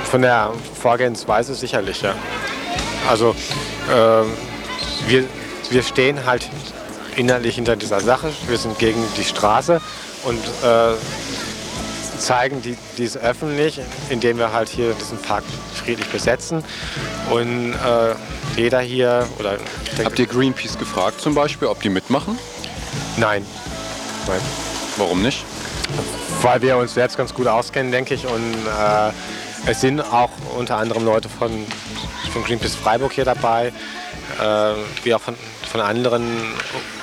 [0.06, 2.16] von der Vorgehensweise sicherlich, ja.
[3.10, 3.36] Also
[3.90, 5.26] äh, wir,
[5.70, 6.50] wir stehen halt
[7.16, 8.32] innerlich hinter dieser Sache.
[8.48, 9.82] Wir sind gegen die Straße
[10.24, 10.94] und äh,
[12.18, 15.44] zeigen die, dies öffentlich, indem wir halt hier diesen Park
[15.74, 16.64] friedlich besetzen.
[17.30, 18.16] Und äh,
[18.58, 19.58] jeder hier oder
[20.04, 22.38] Habt ihr Greenpeace gefragt zum Beispiel, ob die mitmachen?
[23.18, 23.46] Nein.
[24.28, 24.42] Nein.
[24.98, 25.46] Warum nicht?
[26.42, 28.26] Weil wir uns selbst ganz gut auskennen, denke ich.
[28.26, 29.12] Und äh,
[29.70, 31.52] es sind auch unter anderem Leute von,
[32.32, 33.72] von Greenpeace Freiburg hier dabei,
[34.40, 34.74] äh,
[35.04, 35.36] wie auch von,
[35.72, 36.54] von anderen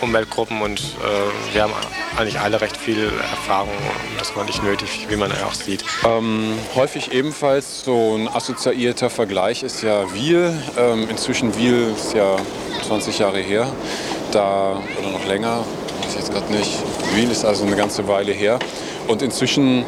[0.00, 0.60] Umweltgruppen.
[0.60, 1.72] Und äh, wir haben
[2.16, 3.72] eigentlich alle recht viel Erfahrung.
[4.18, 5.84] Das war nicht nötig, wie man auch sieht.
[6.04, 10.52] Ähm, häufig ebenfalls so ein assoziierter Vergleich ist ja Wiel.
[10.78, 12.36] Ähm, inzwischen Wiel ist ja
[12.86, 13.66] 20 Jahre her.
[14.32, 15.58] Da, oder noch länger,
[16.02, 16.70] weiß ich jetzt gerade nicht.
[17.14, 18.58] Wiel ist also eine ganze Weile her.
[19.06, 19.84] Und inzwischen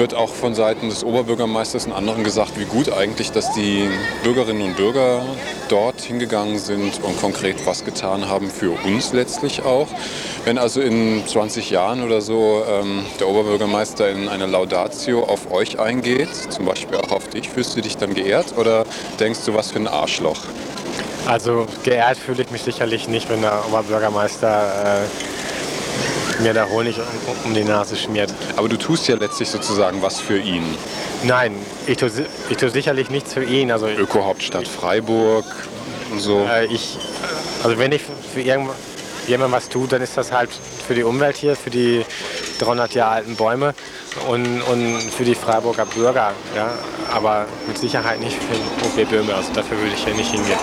[0.00, 3.86] wird auch von Seiten des Oberbürgermeisters und anderen gesagt, wie gut eigentlich, dass die
[4.24, 5.20] Bürgerinnen und Bürger
[5.68, 9.88] dort hingegangen sind und konkret was getan haben für uns letztlich auch.
[10.46, 15.78] Wenn also in 20 Jahren oder so ähm, der Oberbürgermeister in eine Laudatio auf euch
[15.78, 18.86] eingeht, zum Beispiel auch auf dich, fühlst du dich dann geehrt oder
[19.20, 20.40] denkst du, was für ein Arschloch?
[21.26, 25.02] Also geehrt fühle ich mich sicherlich nicht, wenn der Oberbürgermeister
[26.42, 27.04] mir der Honig um,
[27.46, 28.32] um die Nase schmiert.
[28.56, 30.64] Aber du tust ja letztlich sozusagen was für ihn.
[31.22, 31.54] Nein,
[31.86, 32.10] ich tue,
[32.48, 33.70] ich tue sicherlich nichts für ihn.
[33.70, 35.44] Also Öko-Hauptstadt Freiburg
[36.10, 36.46] und so.
[36.50, 36.98] Äh, ich,
[37.62, 38.02] also wenn ich
[38.34, 38.70] für irgend-
[39.26, 40.50] jemand was tue, dann ist das halt
[40.86, 42.04] für die Umwelt hier, für die
[42.58, 43.74] 300 Jahre alten Bäume
[44.28, 46.32] und, und für die Freiburger Bürger.
[46.56, 46.70] Ja?
[47.12, 49.34] Aber mit Sicherheit nicht für den OP Böhme.
[49.34, 50.58] Also dafür würde ich hier nicht hingehen.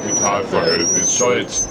[0.00, 1.68] Kapitalverhältnis Schuld.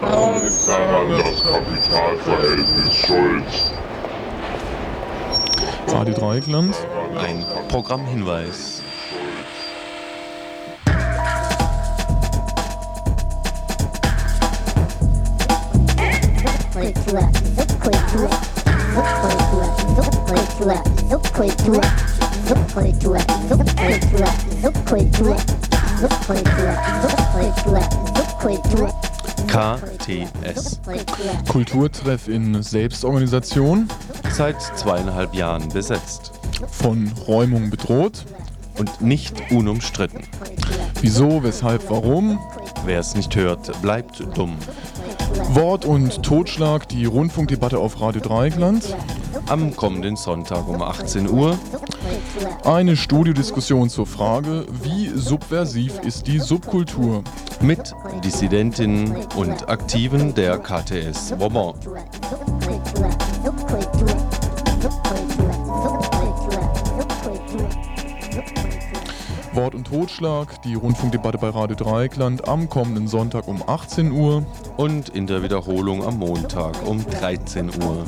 [0.00, 3.72] Warum ist daran das Kapitalverhältnis Schuld?
[5.88, 6.76] Radio Dreieckland.
[7.18, 8.82] Ein Programmhinweis.
[16.76, 17.20] Subkultur,
[17.56, 18.30] Subkultur,
[19.96, 21.80] Subkultur, Subkultur,
[22.48, 23.18] Subkultur,
[23.48, 24.28] Subkultur,
[24.62, 25.36] Subkultur,
[29.46, 30.80] KTS.
[31.46, 33.86] Kulturtreff in Selbstorganisation.
[34.32, 36.32] Seit zweieinhalb Jahren besetzt.
[36.70, 38.24] Von Räumung bedroht.
[38.78, 40.22] Und nicht unumstritten.
[41.02, 42.38] Wieso, weshalb, warum?
[42.86, 44.56] Wer es nicht hört, bleibt dumm.
[45.50, 48.96] Wort und Totschlag, die Rundfunkdebatte auf Radio Dreieckland.
[49.48, 51.58] Am kommenden Sonntag um 18 Uhr.
[52.64, 57.22] Eine Studiodiskussion zur Frage, wie subversiv ist die Subkultur?
[57.60, 61.74] Mit Dissidentinnen und Aktiven der KTS Bourbon.
[69.52, 74.44] Wort und Totschlag, die Rundfunkdebatte bei Radio Dreieckland am kommenden Sonntag um 18 Uhr.
[74.76, 78.04] Und in der Wiederholung am Montag um 13 Uhr.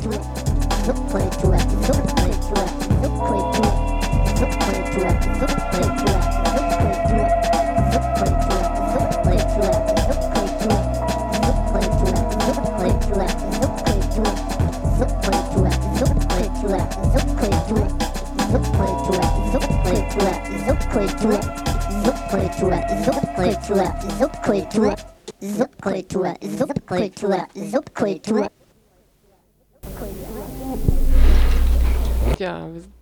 [32.39, 33.02] Ja, wir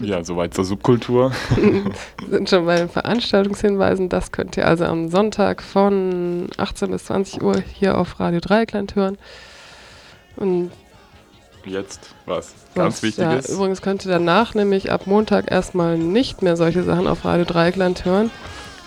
[0.00, 1.32] Ja, soweit zur Subkultur.
[2.30, 4.08] sind schon bei den Veranstaltungshinweisen.
[4.08, 8.94] Das könnt ihr also am Sonntag von 18 bis 20 Uhr hier auf Radio Dreieckland
[8.96, 9.18] hören.
[10.36, 10.70] Und
[11.66, 13.50] Jetzt was ganz ja, Wichtiges.
[13.50, 18.06] übrigens könnt ihr danach nämlich ab Montag erstmal nicht mehr solche Sachen auf Radio Dreieckland
[18.06, 18.30] hören,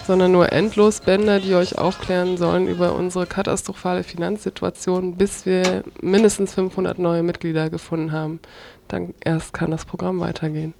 [0.07, 6.55] sondern nur endlos Bänder, die euch aufklären sollen über unsere katastrophale Finanzsituation, bis wir mindestens
[6.55, 8.39] 500 neue Mitglieder gefunden haben.
[8.88, 10.74] Dann erst kann das Programm weitergehen.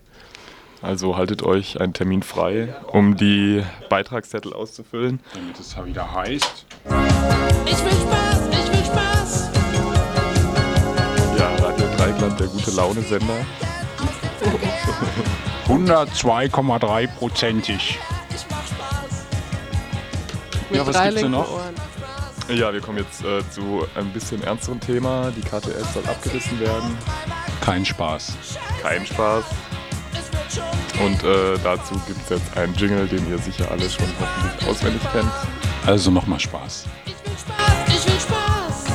[0.84, 5.22] Also haltet euch einen Termin frei, um die Beitragszettel auszufüllen.
[5.34, 6.66] Damit es wieder heißt.
[7.66, 9.50] Ich will Spaß, ich will Spaß.
[11.40, 13.46] Ja, Radio Dreieckland, der gute Laune-Sender.
[15.70, 17.98] 102,3 prozentig.
[20.70, 21.62] Ja, was gibt's denn noch?
[22.50, 25.32] Ja, wir kommen jetzt äh, zu einem bisschen ernsteren Thema.
[25.32, 26.98] Die KTS soll abgerissen werden.
[27.62, 28.34] Kein Spaß.
[28.82, 29.46] Kein Spaß.
[31.04, 35.02] Und äh, dazu gibt es jetzt einen Jingle, den ihr sicher alle schon hoffentlich auswendig
[35.12, 35.32] kennt.
[35.86, 36.86] Also nochmal Spaß.
[37.06, 38.86] Ich will Spaß.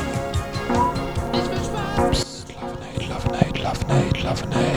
[3.09, 4.68] Love Nate, Love Nate, Love Nate.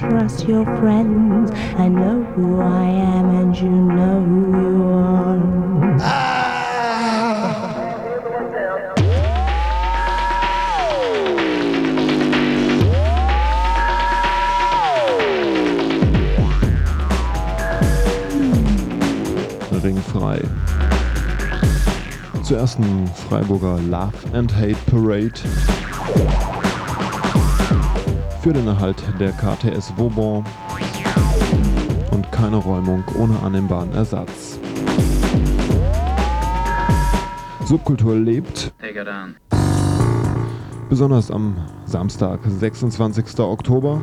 [0.00, 1.50] Trust your friends.
[1.76, 5.20] I know who I am and you know who you are.
[19.82, 20.42] Ringfrei.
[22.42, 25.40] zur ersten Freiburger Love and Hate Parade
[28.40, 30.44] für den Erhalt der KTS Vauban
[32.10, 34.58] und keine Räumung ohne annehmbaren Ersatz.
[37.66, 38.72] Subkultur lebt,
[40.88, 43.38] besonders am Samstag, 26.
[43.40, 44.00] Oktober.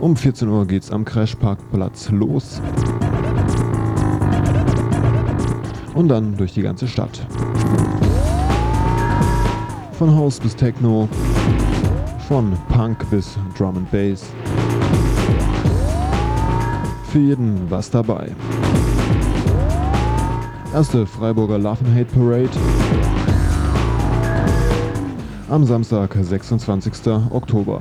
[0.00, 2.60] Um 14 Uhr geht's am Crashparkplatz los.
[5.94, 7.26] Und dann durch die ganze Stadt.
[10.04, 11.08] Von House bis Techno,
[12.28, 14.26] von Punk bis Drum and Bass.
[17.10, 18.30] Für jeden was dabei.
[20.74, 22.50] Erste Freiburger Love and Hate Parade.
[25.48, 26.92] Am Samstag, 26.
[27.30, 27.80] Oktober.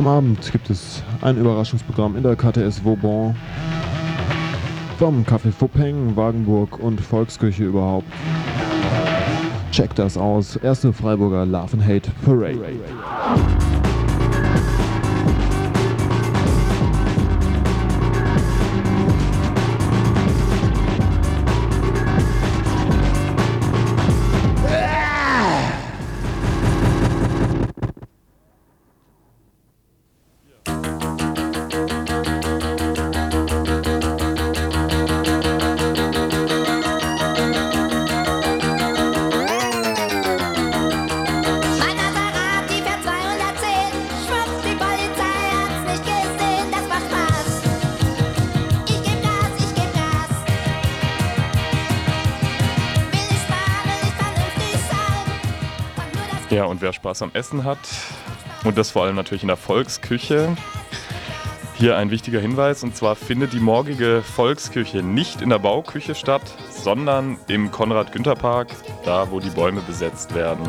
[0.00, 3.36] Am Abend gibt es ein Überraschungsprogramm in der KTS Vauban.
[4.98, 8.06] Vom Café Fupeng, Wagenburg und Volkskirche überhaupt.
[9.70, 10.56] Checkt das aus.
[10.56, 12.56] Erste Freiburger Love and Hate Parade.
[12.56, 13.79] Mein
[56.70, 57.78] und wer Spaß am Essen hat,
[58.64, 60.56] und das vor allem natürlich in der Volksküche,
[61.74, 66.42] hier ein wichtiger Hinweis, und zwar findet die morgige Volksküche nicht in der Bauküche statt,
[66.70, 68.68] sondern im Konrad-Günther-Park,
[69.04, 70.62] da wo die Bäume besetzt werden.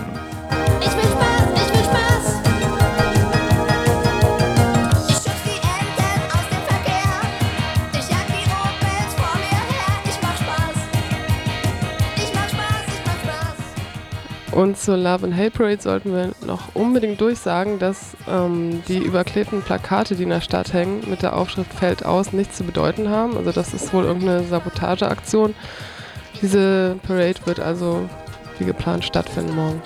[14.61, 19.63] Und zur Love and Hate Parade sollten wir noch unbedingt durchsagen, dass ähm, die überklebten
[19.63, 23.35] Plakate, die in der Stadt hängen, mit der Aufschrift Fällt aus, nichts zu bedeuten haben.
[23.37, 25.55] Also das ist wohl irgendeine Sabotageaktion.
[26.43, 28.07] Diese Parade wird also
[28.59, 29.81] wie geplant stattfinden morgen.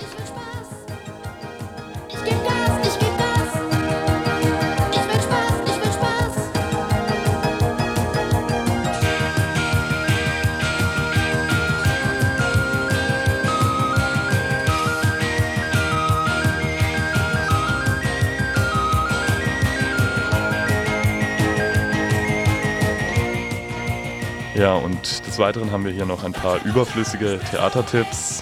[24.55, 28.41] Ja, und des Weiteren haben wir hier noch ein paar überflüssige Theatertipps.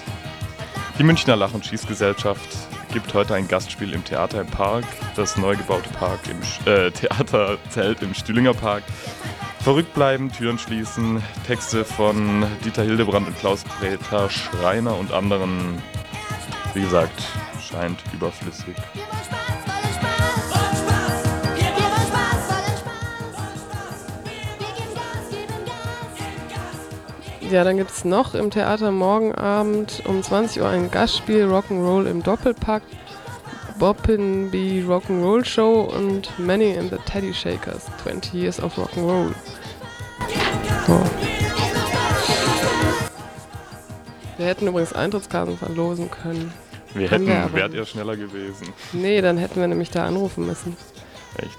[0.96, 2.48] Die Münchner Lach- und Schießgesellschaft
[2.92, 4.84] gibt heute ein Gastspiel im Theater im Park,
[5.16, 8.84] das neu gebaute Park im äh, Theaterzelt im Stühlinger Park.
[9.58, 15.82] Verrückt bleiben, Türen schließen, Texte von Dieter Hildebrand und Klaus-Peter Schreiner und anderen.
[16.74, 17.24] Wie gesagt,
[17.60, 18.76] scheint überflüssig.
[27.50, 32.06] Ja, dann gibt es noch im Theater morgen Abend um 20 Uhr ein Gastspiel Rock'n'Roll
[32.06, 32.82] im Doppelpack,
[33.78, 39.34] Boppin' B Rock'n'Roll Show und Many in the Teddy Shakers, 20 Years of Rock'n'Roll.
[40.86, 41.00] So.
[44.38, 46.52] Wir hätten übrigens Eintrittskarten verlosen können.
[46.94, 48.68] Wir Haben hätten, wärt ihr schneller gewesen.
[48.92, 50.76] Nee, dann hätten wir nämlich da anrufen müssen.
[51.36, 51.58] Echt.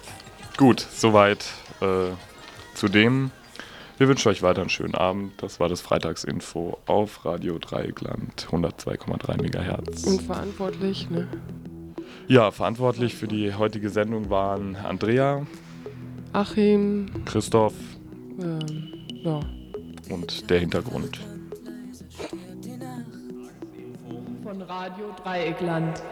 [0.58, 1.46] Gut, soweit
[1.82, 2.10] äh,
[2.74, 3.32] zu dem.
[3.98, 5.42] Wir wünschen euch weiter einen schönen Abend.
[5.42, 10.04] Das war das Freitagsinfo auf Radio Dreieckland 102,3 MHz.
[10.04, 11.30] Und verantwortlich, ne?
[12.28, 15.46] Ja, verantwortlich für die heutige Sendung waren Andrea,
[16.34, 17.74] Achim, Christoph
[18.42, 18.94] ähm,
[19.24, 19.40] ja.
[20.10, 21.22] und der Hintergrund.
[24.44, 26.04] Von Radio Dreieckland.